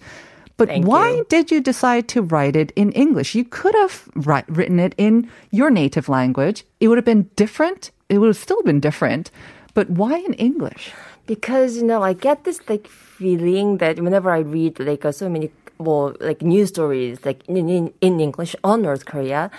But 0.58 0.70
Thank 0.70 0.88
why 0.88 1.12
you. 1.12 1.25
did 1.29 1.51
you 1.51 1.62
decide 1.62 2.08
to 2.10 2.22
write 2.24 2.56
it 2.56 2.72
in 2.75 2.91
English? 2.91 3.36
You 3.36 3.46
could 3.46 3.75
have 3.75 4.10
write, 4.15 4.50
written 4.50 4.79
it 4.79 4.96
in 4.98 5.29
your 5.51 5.70
native 5.70 6.10
language. 6.10 6.65
It 6.79 6.88
would 6.88 6.98
have 6.98 7.06
been 7.06 7.29
different. 7.36 7.91
It 8.10 8.17
would 8.17 8.27
have 8.27 8.38
still 8.38 8.63
been 8.63 8.79
different. 8.79 9.29
But 9.77 9.91
why 9.91 10.17
in 10.29 10.34
English? 10.50 10.84
because 11.27 11.75
you 11.77 11.84
know 11.84 12.01
I 12.01 12.13
get 12.13 12.38
this 12.46 12.60
like 12.72 12.88
feeling 12.88 13.77
that 13.77 14.00
whenever 14.00 14.29
I 14.31 14.39
read 14.39 14.79
like 14.79 15.03
uh, 15.05 15.12
so 15.12 15.29
many 15.29 15.51
well 15.77 16.15
like 16.29 16.41
news 16.41 16.69
stories 16.69 17.19
like 17.27 17.39
in 17.48 17.69
in, 17.69 17.93
in 18.01 18.13
English 18.27 18.55
on 18.63 18.81
North 18.81 19.03
Korea, 19.05 19.51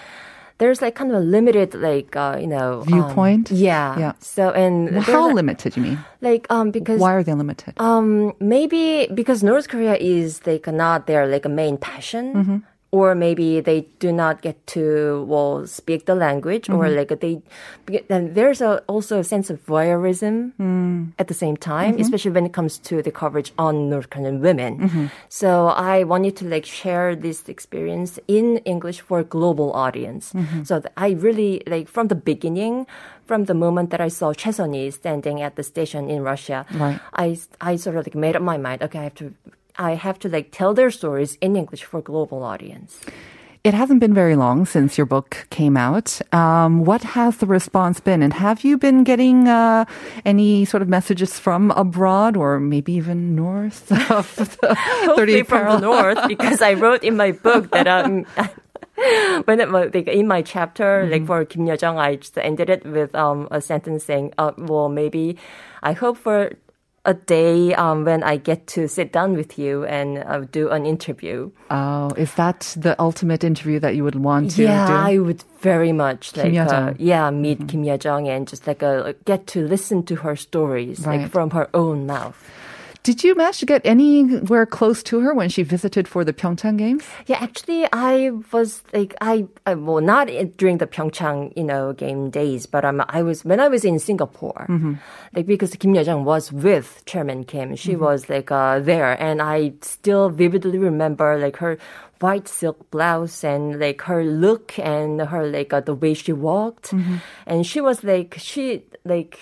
there's 0.59 0.81
like 0.83 0.95
kind 1.01 1.11
of 1.13 1.17
a 1.23 1.25
limited 1.37 1.75
like 1.89 2.17
uh, 2.17 2.37
you 2.41 2.51
know 2.55 2.81
um, 2.81 2.87
Viewpoint? 2.91 3.47
yeah. 3.53 3.99
Yeah. 4.05 4.13
So 4.19 4.51
and 4.51 4.91
Well, 4.91 5.03
how 5.03 5.25
limited, 5.41 5.77
you 5.77 5.83
mean? 5.89 5.99
like 6.21 6.45
um 6.51 6.73
because 6.79 6.99
Why 7.05 7.13
are 7.15 7.23
they 7.23 7.35
limited? 7.35 7.73
um 7.79 8.33
maybe 8.41 9.07
because 9.21 9.39
North 9.51 9.69
Korea 9.69 9.95
is 10.17 10.29
like 10.51 10.67
not 10.85 11.07
their 11.07 11.23
like 11.35 11.45
a 11.45 11.53
main 11.63 11.77
passion. 11.79 12.25
Mm-hmm. 12.35 12.59
Or 12.91 13.15
maybe 13.15 13.61
they 13.61 13.85
do 14.01 14.13
not 14.13 14.41
get 14.41 14.57
to 14.73 15.23
well 15.29 15.67
speak 15.67 16.07
the 16.07 16.15
language, 16.15 16.71
or 16.71 16.89
Mm-hmm. 16.89 16.97
like 16.97 17.21
they. 17.21 17.43
And 18.09 18.35
there's 18.35 18.63
a, 18.65 18.81
also 18.89 19.19
a 19.21 19.25
sense 19.25 19.51
of 19.53 19.61
voyeurism 19.67 20.53
Mm. 20.57 21.13
at 21.19 21.29
the 21.29 21.35
same 21.35 21.57
time, 21.57 21.93
Mm-hmm. 21.93 22.01
especially 22.01 22.31
when 22.33 22.47
it 22.47 22.55
comes 22.57 22.79
to 22.89 23.03
the 23.03 23.11
coverage 23.13 23.53
on 23.59 23.91
North 23.91 24.09
Korean 24.09 24.41
women. 24.41 24.79
Mm-hmm. 24.79 25.07
So 25.29 25.69
I 25.69 26.05
wanted 26.05 26.35
to 26.41 26.49
like 26.49 26.65
share 26.65 27.15
this 27.15 27.45
experience 27.49 28.19
in 28.27 28.57
English 28.65 29.01
for 29.05 29.21
a 29.21 29.25
global 29.37 29.69
audience. 29.77 30.33
Mm-hmm. 30.33 30.65
So 30.65 30.81
I 30.97 31.11
really 31.13 31.61
like 31.67 31.89
from 31.93 32.09
the 32.09 32.17
beginning, 32.17 32.87
from 33.29 33.45
the 33.45 33.55
moment 33.55 33.91
that 33.91 34.01
I 34.01 34.09
saw 34.09 34.33
Choi 34.33 34.53
Sun-hee 34.53 34.91
standing 34.93 35.43
at 35.43 35.57
the 35.57 35.63
station 35.63 36.09
in 36.09 36.23
Russia, 36.25 36.65
Right. 36.73 36.99
I 37.13 37.37
I 37.61 37.77
sort 37.77 37.97
of 38.01 38.07
like 38.09 38.17
made 38.17 38.33
up 38.35 38.41
my 38.41 38.57
mind. 38.57 38.81
Okay, 38.83 39.01
I 39.01 39.13
have 39.13 39.19
to. 39.21 39.35
I 39.79 39.95
have 39.95 40.19
to 40.21 40.29
like 40.29 40.51
tell 40.51 40.75
their 40.75 40.91
stories 40.91 41.39
in 41.41 41.57
English 41.57 41.85
for 41.85 42.01
global 42.03 42.43
audience. 42.43 43.01
It 43.65 43.75
hasn't 43.75 44.01
been 44.01 44.15
very 44.15 44.37
long 44.37 44.67
since 44.67 44.97
your 44.97 45.05
book 45.07 45.47
came 45.51 45.77
out. 45.77 46.21
Um, 46.33 46.85
what 46.85 47.03
has 47.03 47.39
the 47.39 47.47
response 47.47 48.01
been? 48.01 48.23
And 48.23 48.33
have 48.33 48.65
you 48.65 48.79
been 48.79 49.05
getting 49.05 49.49
uh, 49.49 49.85
any 50.25 50.65
sort 50.65 50.83
of 50.83 50.89
messages 50.89 51.39
from 51.39 51.73
abroad 51.73 52.37
or 52.37 52.61
maybe 52.61 52.93
even 52.95 53.35
north 53.35 53.91
of 54.11 54.35
the 54.37 54.47
30 54.47 54.77
Hopefully 55.07 55.43
from 55.43 55.69
the 55.69 55.79
parallel? 55.79 55.81
north, 55.81 56.29
because 56.29 56.63
I 56.63 56.75
wrote 56.75 57.03
in 57.03 57.17
my 57.17 57.33
book 57.33 57.71
that 57.73 57.87
um, 57.89 58.25
when 59.45 59.61
it, 59.61 59.71
like 59.71 59.95
in 59.95 60.27
my 60.27 60.43
chapter, 60.43 61.07
like 61.11 61.27
for 61.27 61.45
Kim 61.45 61.67
Yo 61.67 61.77
Jong, 61.77 61.99
I 61.99 62.17
just 62.17 62.39
ended 62.39 62.71
it 62.71 62.87
with 62.87 63.15
um, 63.15 63.49
a 63.51 63.61
sentence 63.61 64.05
saying, 64.05 64.33
uh, 64.39 64.53
"Well, 64.57 64.89
maybe 64.89 65.37
I 65.83 65.93
hope 65.93 66.17
for." 66.17 66.53
A 67.05 67.15
day 67.15 67.75
um, 67.75 68.05
when 68.05 68.23
I 68.23 68.37
get 68.37 68.67
to 68.75 68.87
sit 68.89 69.13
down 69.13 69.35
with 69.35 69.59
you 69.59 69.85
and 69.87 70.19
uh, 70.19 70.41
do 70.41 70.69
an 70.69 70.85
interview. 70.85 71.51
Oh, 71.71 72.11
is 72.17 72.35
that 72.35 72.75
the 72.77 73.01
ultimate 73.01 73.45
interview 73.45 73.81
that 73.81 73.97
you 73.97 74.05
would 74.05 74.17
want 74.17 74.51
to 74.53 74.65
yeah, 74.65 74.87
do? 74.87 74.93
I 74.93 75.19
would 75.19 75.43
very 75.61 75.93
much 75.93 76.37
like 76.37 76.55
uh, 76.55 76.93
yeah 76.99 77.31
meet 77.31 77.67
Kim 77.69 77.85
Yo 77.85 77.97
Jong 77.97 78.29
and 78.29 78.47
just 78.47 78.67
like 78.67 78.83
uh, 78.83 79.15
get 79.25 79.47
to 79.49 79.67
listen 79.67 80.03
to 80.05 80.17
her 80.17 80.37
stories 80.37 81.07
Right. 81.07 81.23
like 81.23 81.31
from 81.31 81.51
her 81.51 81.71
own 81.73 82.07
mouth. 82.07 82.37
Did 83.03 83.25
you 83.25 83.35
manage 83.35 83.59
to 83.59 83.67
get 83.67 83.81
anywhere 83.85 84.67
close 84.67 85.03
to 85.05 85.21
her 85.21 85.33
when 85.33 85.49
she 85.49 85.63
visited 85.63 86.07
for 86.07 86.25
the 86.25 86.33
Pyeongchang 86.33 86.77
Games? 86.77 87.05
Yeah, 87.27 87.39
actually, 87.41 87.87
I 87.93 88.31
was 88.53 88.83
like, 88.93 89.15
I, 89.21 89.47
I 89.67 89.75
well, 89.75 90.01
not 90.03 90.29
during 90.57 90.79
the 90.79 90.87
Pyeongchang, 90.87 91.57
you 91.57 91.65
know, 91.65 91.93
game 91.93 92.29
days, 92.29 92.67
but 92.67 92.85
um, 92.85 93.03
I 93.09 93.23
was 93.23 93.45
when 93.45 93.61
I 93.61 93.69
was 93.69 93.85
in 93.85 93.99
Singapore, 93.99 94.67
like 95.35 95.47
because 95.47 95.75
Kim 95.77 95.95
Yo 95.95 96.05
Jong 96.05 96.25
was 96.25 96.53
with 96.53 97.03
Chairman 97.07 97.45
Kim, 97.45 97.77
she 97.77 97.97
was 97.97 98.29
like 98.29 98.51
uh, 98.51 98.81
there, 98.81 99.21
and 99.21 99.41
I 99.41 99.73
still 99.81 100.29
vividly 100.29 100.79
remember 100.79 101.39
like 101.39 101.57
her 101.57 101.79
white 102.21 102.49
silk 102.49 102.91
blouse 102.91 103.45
and 103.45 103.79
like 103.79 104.03
her 104.03 104.25
look 104.25 104.79
and 104.79 105.23
her 105.23 105.47
like 105.47 105.73
uh, 105.73 105.81
the 105.81 105.95
way 105.95 106.13
she 106.15 106.33
walked, 106.33 106.93
and 107.47 107.67
she 107.67 107.81
was 107.81 108.05
like 108.05 108.35
she 108.39 108.85
like 109.05 109.39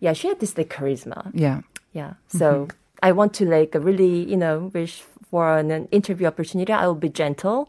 yeah, 0.00 0.12
she 0.12 0.28
had 0.28 0.40
this 0.40 0.56
like 0.58 0.68
charisma. 0.68 1.30
Yeah. 1.32 1.62
Yeah. 1.92 2.14
So 2.28 2.68
I 3.02 3.12
want 3.12 3.34
to 3.34 3.46
like 3.46 3.74
really, 3.74 4.28
you 4.28 4.36
know, 4.36 4.70
wish 4.74 5.02
for 5.30 5.58
an, 5.58 5.86
interview 5.90 6.26
opportunity. 6.26 6.72
I 6.72 6.86
will 6.86 6.94
be 6.94 7.08
gentle. 7.08 7.68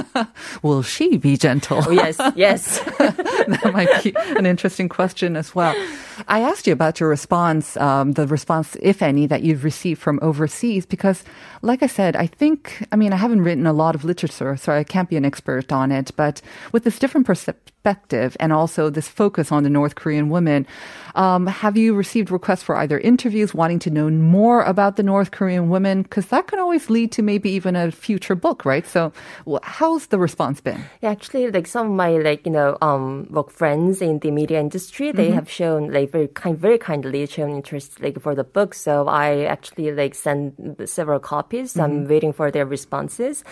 Will 0.62 0.82
she 0.82 1.16
be 1.16 1.36
gentle? 1.36 1.82
Oh, 1.86 1.90
yes, 1.90 2.20
yes. 2.36 2.80
that 2.98 3.70
might 3.72 4.04
be 4.04 4.14
an 4.36 4.46
interesting 4.46 4.88
question 4.88 5.36
as 5.36 5.54
well. 5.54 5.74
I 6.28 6.40
asked 6.40 6.66
you 6.66 6.72
about 6.72 7.00
your 7.00 7.08
response, 7.08 7.76
um, 7.78 8.12
the 8.12 8.26
response, 8.26 8.76
if 8.82 9.00
any, 9.00 9.26
that 9.26 9.42
you've 9.42 9.64
received 9.64 10.00
from 10.00 10.18
overseas, 10.20 10.84
because, 10.84 11.24
like 11.62 11.82
I 11.82 11.86
said, 11.86 12.16
I 12.16 12.26
think, 12.26 12.86
I 12.92 12.96
mean, 12.96 13.12
I 13.12 13.16
haven't 13.16 13.42
written 13.42 13.66
a 13.66 13.72
lot 13.72 13.94
of 13.94 14.04
literature, 14.04 14.56
so 14.56 14.72
I 14.72 14.84
can't 14.84 15.08
be 15.08 15.16
an 15.16 15.24
expert 15.24 15.72
on 15.72 15.90
it, 15.90 16.10
but 16.16 16.42
with 16.72 16.84
this 16.84 16.98
different 16.98 17.26
perspective 17.26 17.70
and 17.84 18.52
also 18.52 18.90
this 18.90 19.08
focus 19.08 19.50
on 19.50 19.62
the 19.62 19.70
North 19.70 19.94
Korean 19.94 20.28
women, 20.28 20.66
um, 21.14 21.46
have 21.46 21.76
you 21.76 21.94
received 21.94 22.30
requests 22.30 22.62
for 22.62 22.76
either 22.76 22.98
interviews, 22.98 23.54
wanting 23.54 23.78
to 23.80 23.90
know 23.90 24.10
more 24.10 24.62
about 24.62 24.96
the 24.96 25.02
North 25.02 25.30
Korean 25.30 25.68
women? 25.68 26.02
Because 26.02 26.26
that 26.26 26.46
can 26.46 26.58
always 26.58 26.90
lead 26.90 27.12
to 27.12 27.22
maybe 27.22 27.50
even 27.50 27.76
a 27.76 27.90
future 27.90 28.34
book, 28.34 28.64
right? 28.64 28.86
So, 28.86 29.12
well, 29.44 29.60
how's 29.62 30.06
the 30.06 30.18
response 30.18 30.60
been? 30.60 30.84
Yeah, 31.02 31.10
actually, 31.10 31.50
like 31.50 31.66
some 31.66 31.86
of 31.86 31.92
my 31.92 32.18
like 32.18 32.46
you 32.46 32.52
know 32.52 32.76
um 32.82 33.26
work 33.30 33.50
friends 33.50 34.02
in 34.02 34.18
the 34.20 34.30
media 34.30 34.60
industry, 34.60 35.12
they 35.12 35.30
have 35.30 35.50
shown 35.50 35.92
like 35.92 36.12
very 36.12 36.28
kind, 36.28 36.58
very 36.58 36.78
kindly 36.78 37.26
shown 37.26 37.50
interest 37.50 38.00
like 38.00 38.20
for 38.20 38.34
the 38.34 38.44
book. 38.44 38.74
So 38.74 39.08
I 39.08 39.44
actually 39.44 39.92
like 39.92 40.14
sent 40.14 40.88
several 40.88 41.20
copies. 41.20 41.78
I'm 41.78 42.06
waiting 42.06 42.32
for 42.32 42.50
their 42.50 42.66
responses. 42.66 43.44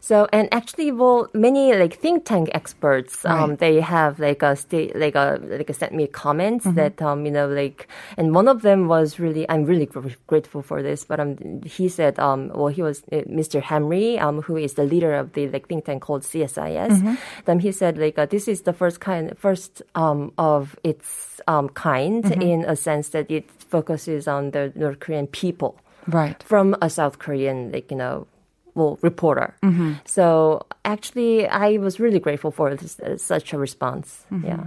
So 0.00 0.28
and 0.32 0.48
actually, 0.52 0.92
well, 0.92 1.28
many 1.32 1.74
like 1.74 1.94
think 1.94 2.24
tank 2.24 2.50
experts, 2.52 3.24
um, 3.24 3.56
they 3.56 3.75
have 3.80 4.18
like 4.18 4.42
a 4.42 4.56
state 4.56 4.94
like 4.96 5.14
a 5.14 5.38
like 5.42 5.70
a 5.70 5.74
sent 5.74 5.92
me 5.92 6.06
comments 6.06 6.64
that 6.64 7.00
um 7.02 7.24
you 7.26 7.32
know 7.32 7.46
like 7.48 7.88
and 8.16 8.34
one 8.34 8.48
of 8.48 8.62
them 8.62 8.88
was 8.88 9.18
really 9.18 9.48
I'm 9.48 9.64
really 9.64 9.86
gr- 9.86 10.10
grateful 10.26 10.62
for 10.62 10.82
this, 10.82 11.04
but 11.04 11.20
um 11.20 11.62
he 11.64 11.88
said 11.88 12.18
um 12.18 12.50
well 12.54 12.68
he 12.68 12.82
was 12.82 13.02
uh, 13.12 13.16
Mr. 13.28 13.62
Hamre 13.62 14.20
um 14.20 14.42
who 14.42 14.56
is 14.56 14.74
the 14.74 14.84
leader 14.84 15.14
of 15.14 15.32
the 15.34 15.48
like 15.48 15.66
think 15.68 15.84
tank 15.84 16.02
called 16.02 16.22
CSIS. 16.22 17.18
Then 17.44 17.58
he 17.60 17.72
said 17.72 17.98
like 17.98 18.18
uh, 18.18 18.26
this 18.26 18.48
is 18.48 18.62
the 18.62 18.72
first 18.72 19.00
kind 19.00 19.36
first 19.38 19.82
um 19.94 20.32
of 20.38 20.76
its 20.84 21.40
um 21.46 21.68
kind 21.70 22.24
in 22.42 22.64
a 22.64 22.76
sense 22.76 23.10
that 23.10 23.30
it 23.30 23.50
focuses 23.50 24.26
on 24.28 24.50
the 24.52 24.72
North 24.74 25.00
Korean 25.00 25.26
people 25.26 25.78
Right. 26.06 26.40
from 26.44 26.76
a 26.80 26.88
South 26.88 27.18
Korean, 27.18 27.72
like, 27.72 27.90
you 27.90 27.96
know, 27.96 28.28
well, 28.76 28.96
reporter. 29.02 29.56
So 30.04 30.62
actually, 30.86 31.46
I 31.46 31.76
was 31.76 32.00
really 32.00 32.20
grateful 32.20 32.50
for 32.50 32.74
this, 32.74 32.98
uh, 33.00 33.18
such 33.18 33.52
a 33.52 33.58
response. 33.58 34.24
Yeah. 34.42 34.66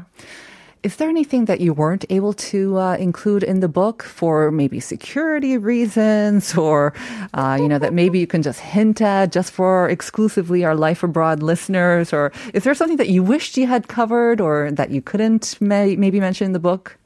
Is 0.82 0.96
there 0.96 1.10
anything 1.10 1.44
that 1.46 1.60
you 1.60 1.74
weren't 1.74 2.06
able 2.10 2.32
to 2.52 2.78
uh, 2.78 2.96
include 2.96 3.44
in 3.44 3.60
the 3.60 3.68
book 3.68 4.04
for 4.04 4.50
maybe 4.50 4.80
security 4.80 5.58
reasons 5.58 6.56
or, 6.56 6.94
uh, 7.34 7.58
you 7.60 7.68
know, 7.68 7.80
that 7.80 7.92
maybe 7.92 8.18
you 8.18 8.28
can 8.28 8.42
just 8.42 8.62
hint 8.62 9.02
at 9.02 9.34
just 9.34 9.52
for 9.52 9.90
exclusively 9.90 10.64
our 10.64 10.76
Life 10.76 11.04
Abroad 11.04 11.44
listeners? 11.44 12.14
Or 12.14 12.32
is 12.54 12.64
there 12.64 12.74
something 12.74 12.96
that 12.96 13.10
you 13.10 13.22
wished 13.22 13.58
you 13.58 13.68
had 13.68 13.90
covered 13.90 14.40
or 14.40 14.72
that 14.72 14.90
you 14.90 15.02
couldn't 15.02 15.60
may- 15.60 15.98
maybe 15.98 16.20
mention 16.22 16.46
in 16.46 16.54
the 16.54 16.64
book? 16.64 16.98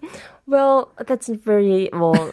Well, 0.46 0.92
that's 1.08 1.30
very, 1.30 1.90
well, 1.94 2.30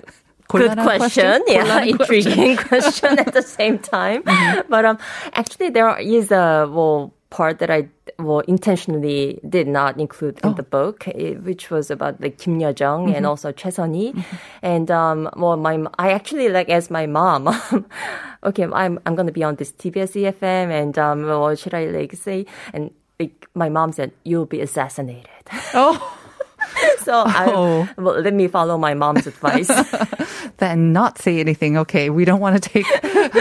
Good 0.58 0.78
question. 0.78 0.98
question. 0.98 1.42
Yeah, 1.46 1.82
intriguing 1.94 2.56
question. 2.56 3.18
at 3.18 3.32
the 3.32 3.42
same 3.42 3.78
time. 3.78 4.22
Mm-hmm. 4.30 4.70
But 4.70 4.84
um, 4.84 4.98
actually, 5.32 5.70
there 5.70 5.98
is 5.98 6.30
a 6.30 6.68
well 6.70 7.12
part 7.30 7.58
that 7.58 7.70
I 7.70 7.88
well 8.18 8.40
intentionally 8.40 9.40
did 9.48 9.66
not 9.66 9.98
include 9.98 10.38
in 10.42 10.50
oh. 10.50 10.54
the 10.54 10.62
book, 10.62 11.08
eh, 11.08 11.34
which 11.34 11.70
was 11.70 11.90
about 11.90 12.20
like 12.20 12.38
Kim 12.38 12.60
Yo 12.60 12.72
Jong 12.72 13.06
mm-hmm. 13.06 13.16
and 13.16 13.26
also 13.26 13.50
Choi 13.50 13.70
Sun-hee, 13.70 14.12
mm-hmm. 14.12 14.36
and 14.62 14.90
um, 14.90 15.28
well, 15.36 15.56
my 15.56 15.84
I 15.98 16.12
actually 16.12 16.48
like 16.48 16.68
as 16.68 16.90
my 16.90 17.06
mom. 17.06 17.48
okay, 18.44 18.64
I'm 18.64 18.98
I'm 19.04 19.14
gonna 19.14 19.32
be 19.32 19.42
on 19.42 19.56
this 19.56 19.72
TBS 19.72 20.14
EFM, 20.14 20.70
and 20.70 20.98
um, 20.98 21.26
what 21.26 21.58
should 21.58 21.74
I 21.74 21.86
like 21.86 22.14
say? 22.14 22.46
And 22.72 22.90
like 23.18 23.48
my 23.54 23.68
mom 23.68 23.92
said, 23.92 24.12
you'll 24.24 24.46
be 24.46 24.60
assassinated. 24.60 25.28
Oh. 25.74 25.98
so 27.00 27.24
oh. 27.26 27.88
I 27.96 28.00
well, 28.00 28.20
let 28.20 28.34
me 28.34 28.48
follow 28.48 28.78
my 28.78 28.94
mom's 28.94 29.26
advice 29.26 29.70
then 30.60 30.92
not 30.92 31.18
say 31.18 31.40
anything. 31.40 31.76
Okay, 31.76 32.10
we 32.10 32.24
don't 32.24 32.40
want 32.40 32.62
to 32.62 32.68
take 32.68 32.86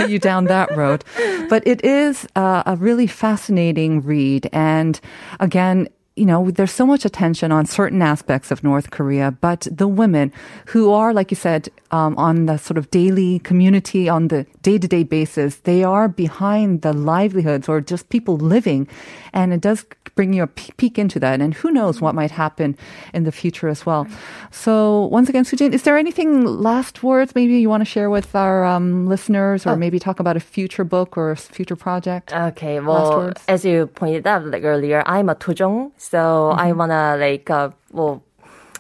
you 0.10 0.20
down 0.20 0.46
that 0.46 0.76
road. 0.76 1.04
But 1.50 1.66
it 1.68 1.84
is 1.86 2.28
uh, 2.36 2.64
a 2.66 2.76
really 2.76 3.08
fascinating 3.08 4.02
read. 4.02 4.50
And 4.52 5.00
again, 5.40 5.88
you 6.20 6.26
know, 6.26 6.52
there's 6.52 6.72
so 6.72 6.86
much 6.86 7.06
attention 7.06 7.52
on 7.52 7.66
certain 7.66 8.02
aspects 8.02 8.52
of 8.52 8.64
North 8.64 8.92
Korea, 8.92 9.32
but 9.32 9.68
the 9.72 9.88
women 9.88 10.34
who 10.68 10.92
are, 10.92 11.14
like 11.14 11.32
you 11.32 11.38
said, 11.38 11.70
um, 11.92 12.18
on 12.18 12.46
the 12.46 12.58
sort 12.58 12.78
of 12.78 12.92
daily 12.92 13.40
community, 13.40 14.10
on 14.10 14.28
the 14.28 14.46
day 14.62 14.78
to 14.78 14.88
day 14.88 15.04
basis, 15.04 15.58
they 15.64 15.84
are 15.84 16.08
behind 16.08 16.82
the 16.82 16.94
livelihoods 16.94 17.70
or 17.70 17.82
just 17.82 18.10
people 18.10 18.38
living. 18.38 18.88
And 19.34 19.54
it 19.54 19.62
does 19.62 19.86
bring 20.16 20.34
you 20.34 20.44
a 20.44 20.48
peek 20.48 21.00
into 21.00 21.20
that. 21.20 21.40
And 21.40 21.54
who 21.54 21.72
knows 21.72 22.02
what 22.02 22.14
might 22.14 22.32
happen 22.32 22.78
in 23.14 23.24
the 23.24 23.32
future 23.32 23.70
as 23.70 23.86
well. 23.86 24.06
So 24.52 25.06
once 25.06 25.30
again, 25.30 25.46
Sujin, 25.46 25.72
is 25.74 25.84
there 25.84 25.98
anything 25.98 26.44
last 26.44 27.04
words 27.04 27.34
maybe 27.36 27.58
you 27.58 27.70
want 27.70 27.82
to 27.82 27.90
share 27.90 28.10
with 28.10 28.36
our 28.36 28.66
um, 28.66 29.08
listeners 29.08 29.66
or 29.66 29.78
maybe 29.78 29.98
talk 29.98 30.20
about 30.20 30.36
a 30.36 30.42
future 30.42 30.84
book 30.84 31.18
or 31.18 31.32
a 31.32 31.38
future 31.38 31.78
project? 31.78 32.34
Okay, 32.34 32.82
well, 32.82 33.32
as 33.48 33.64
you 33.64 33.88
pointed 33.88 34.28
out 34.28 34.46
like 34.46 34.64
earlier, 34.64 35.04
I'm 35.06 35.30
a 35.30 35.36
Tojong, 35.36 35.92
so 36.10 36.50
I 36.52 36.72
wanna 36.72 37.18
like 37.20 37.50
uh, 37.50 37.70
well. 37.92 38.24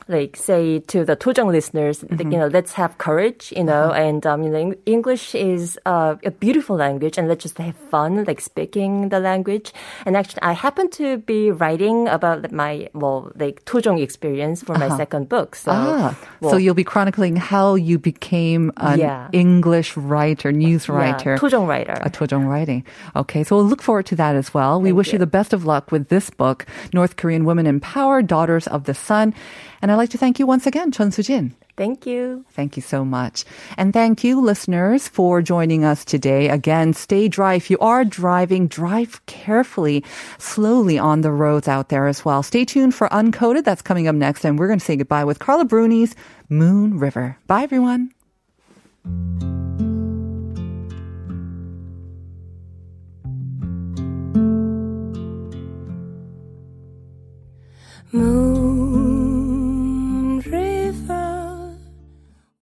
Like 0.10 0.36
say 0.36 0.80
to 0.90 1.06
the 1.06 1.14
Tojong 1.16 1.52
listeners, 1.54 2.02
like, 2.10 2.26
you 2.34 2.40
know, 2.42 2.48
let's 2.50 2.74
have 2.74 2.98
courage, 2.98 3.54
you 3.56 3.64
know, 3.64 3.94
and 3.94 4.26
um, 4.26 4.42
you 4.42 4.50
know, 4.50 4.74
English 4.90 5.36
is 5.38 5.78
uh, 5.86 6.16
a 6.26 6.32
beautiful 6.32 6.76
language, 6.76 7.16
and 7.22 7.30
let's 7.30 7.44
just 7.46 7.62
have 7.62 7.78
fun, 7.94 8.26
like 8.26 8.42
speaking 8.42 9.10
the 9.14 9.20
language. 9.22 9.70
And 10.10 10.18
actually, 10.18 10.42
I 10.42 10.54
happen 10.58 10.90
to 10.98 11.18
be 11.22 11.52
writing 11.54 12.08
about 12.10 12.52
my 12.52 12.90
well, 12.98 13.32
like 13.38 13.64
Tojong 13.70 14.02
experience 14.02 14.64
for 14.66 14.74
my 14.82 14.90
second 14.98 15.30
book. 15.30 15.54
So, 15.54 15.70
Ah, 15.72 16.18
so 16.42 16.58
you'll 16.58 16.74
be 16.74 16.84
chronicling 16.84 17.38
how 17.38 17.76
you 17.78 18.02
became 18.02 18.74
an 18.82 18.98
Yeah. 18.98 19.30
English 19.32 19.94
writer, 19.94 20.50
news 20.52 20.90
yeah, 20.90 20.98
writer. 20.98 21.38
Tojong 21.38 21.70
writer. 21.70 21.94
A 22.02 22.10
Tojong 22.10 22.50
writing. 22.50 22.82
Okay, 23.16 23.46
so 23.46 23.56
we'll 23.62 23.70
look 23.70 23.86
forward 23.86 24.10
to 24.10 24.18
that 24.18 24.34
as 24.34 24.58
well. 24.58 24.82
We 24.82 24.90
wish 24.92 25.14
you. 25.14 25.22
you. 25.22 25.22
the 25.22 25.30
best 25.30 25.54
of 25.54 25.70
luck 25.70 25.94
with 25.94 26.10
this 26.10 26.34
book, 26.34 26.66
North 26.98 27.14
Korean 27.16 27.46
Women 27.46 27.70
in 27.70 27.78
Power, 27.80 28.26
Daughters 28.26 28.66
of 28.66 28.90
the 28.90 28.98
Sun. 28.98 29.38
And 29.82 29.92
I'd 29.92 29.99
like 30.00 30.10
to 30.12 30.18
thank 30.18 30.40
you 30.40 30.48
once 30.48 30.66
again, 30.66 30.92
Chun 30.92 31.12
Soo-jin. 31.12 31.54
Thank 31.76 32.06
you. 32.06 32.46
Thank 32.52 32.76
you 32.76 32.82
so 32.82 33.06
much. 33.06 33.46
And 33.78 33.94
thank 33.94 34.24
you, 34.24 34.42
listeners, 34.42 35.08
for 35.08 35.42
joining 35.42 35.84
us 35.86 36.04
today. 36.04 36.50
Again, 36.50 36.94
stay 36.94 37.28
dry. 37.28 37.56
If 37.56 37.70
you 37.70 37.78
are 37.80 38.04
driving, 38.04 38.68
drive 38.68 39.26
carefully, 39.28 40.04
slowly 40.38 40.98
on 40.98 41.22
the 41.22 41.32
roads 41.32 41.68
out 41.68 41.90
there 41.90 42.08
as 42.08 42.26
well. 42.26 42.44
Stay 42.44 42.66
tuned 42.66 42.96
for 42.96 43.08
Uncoded. 43.10 43.64
That's 43.64 43.82
coming 43.82 44.08
up 44.08 44.16
next. 44.16 44.46
And 44.46 44.58
we're 44.58 44.68
going 44.68 44.80
to 44.80 44.86
say 44.86 44.96
goodbye 44.96 45.26
with 45.26 45.40
Carla 45.40 45.66
Bruni's 45.66 46.16
Moon 46.50 46.98
River. 46.98 47.38
Bye, 47.48 47.64
everyone. 47.64 48.12
Move 58.12 58.99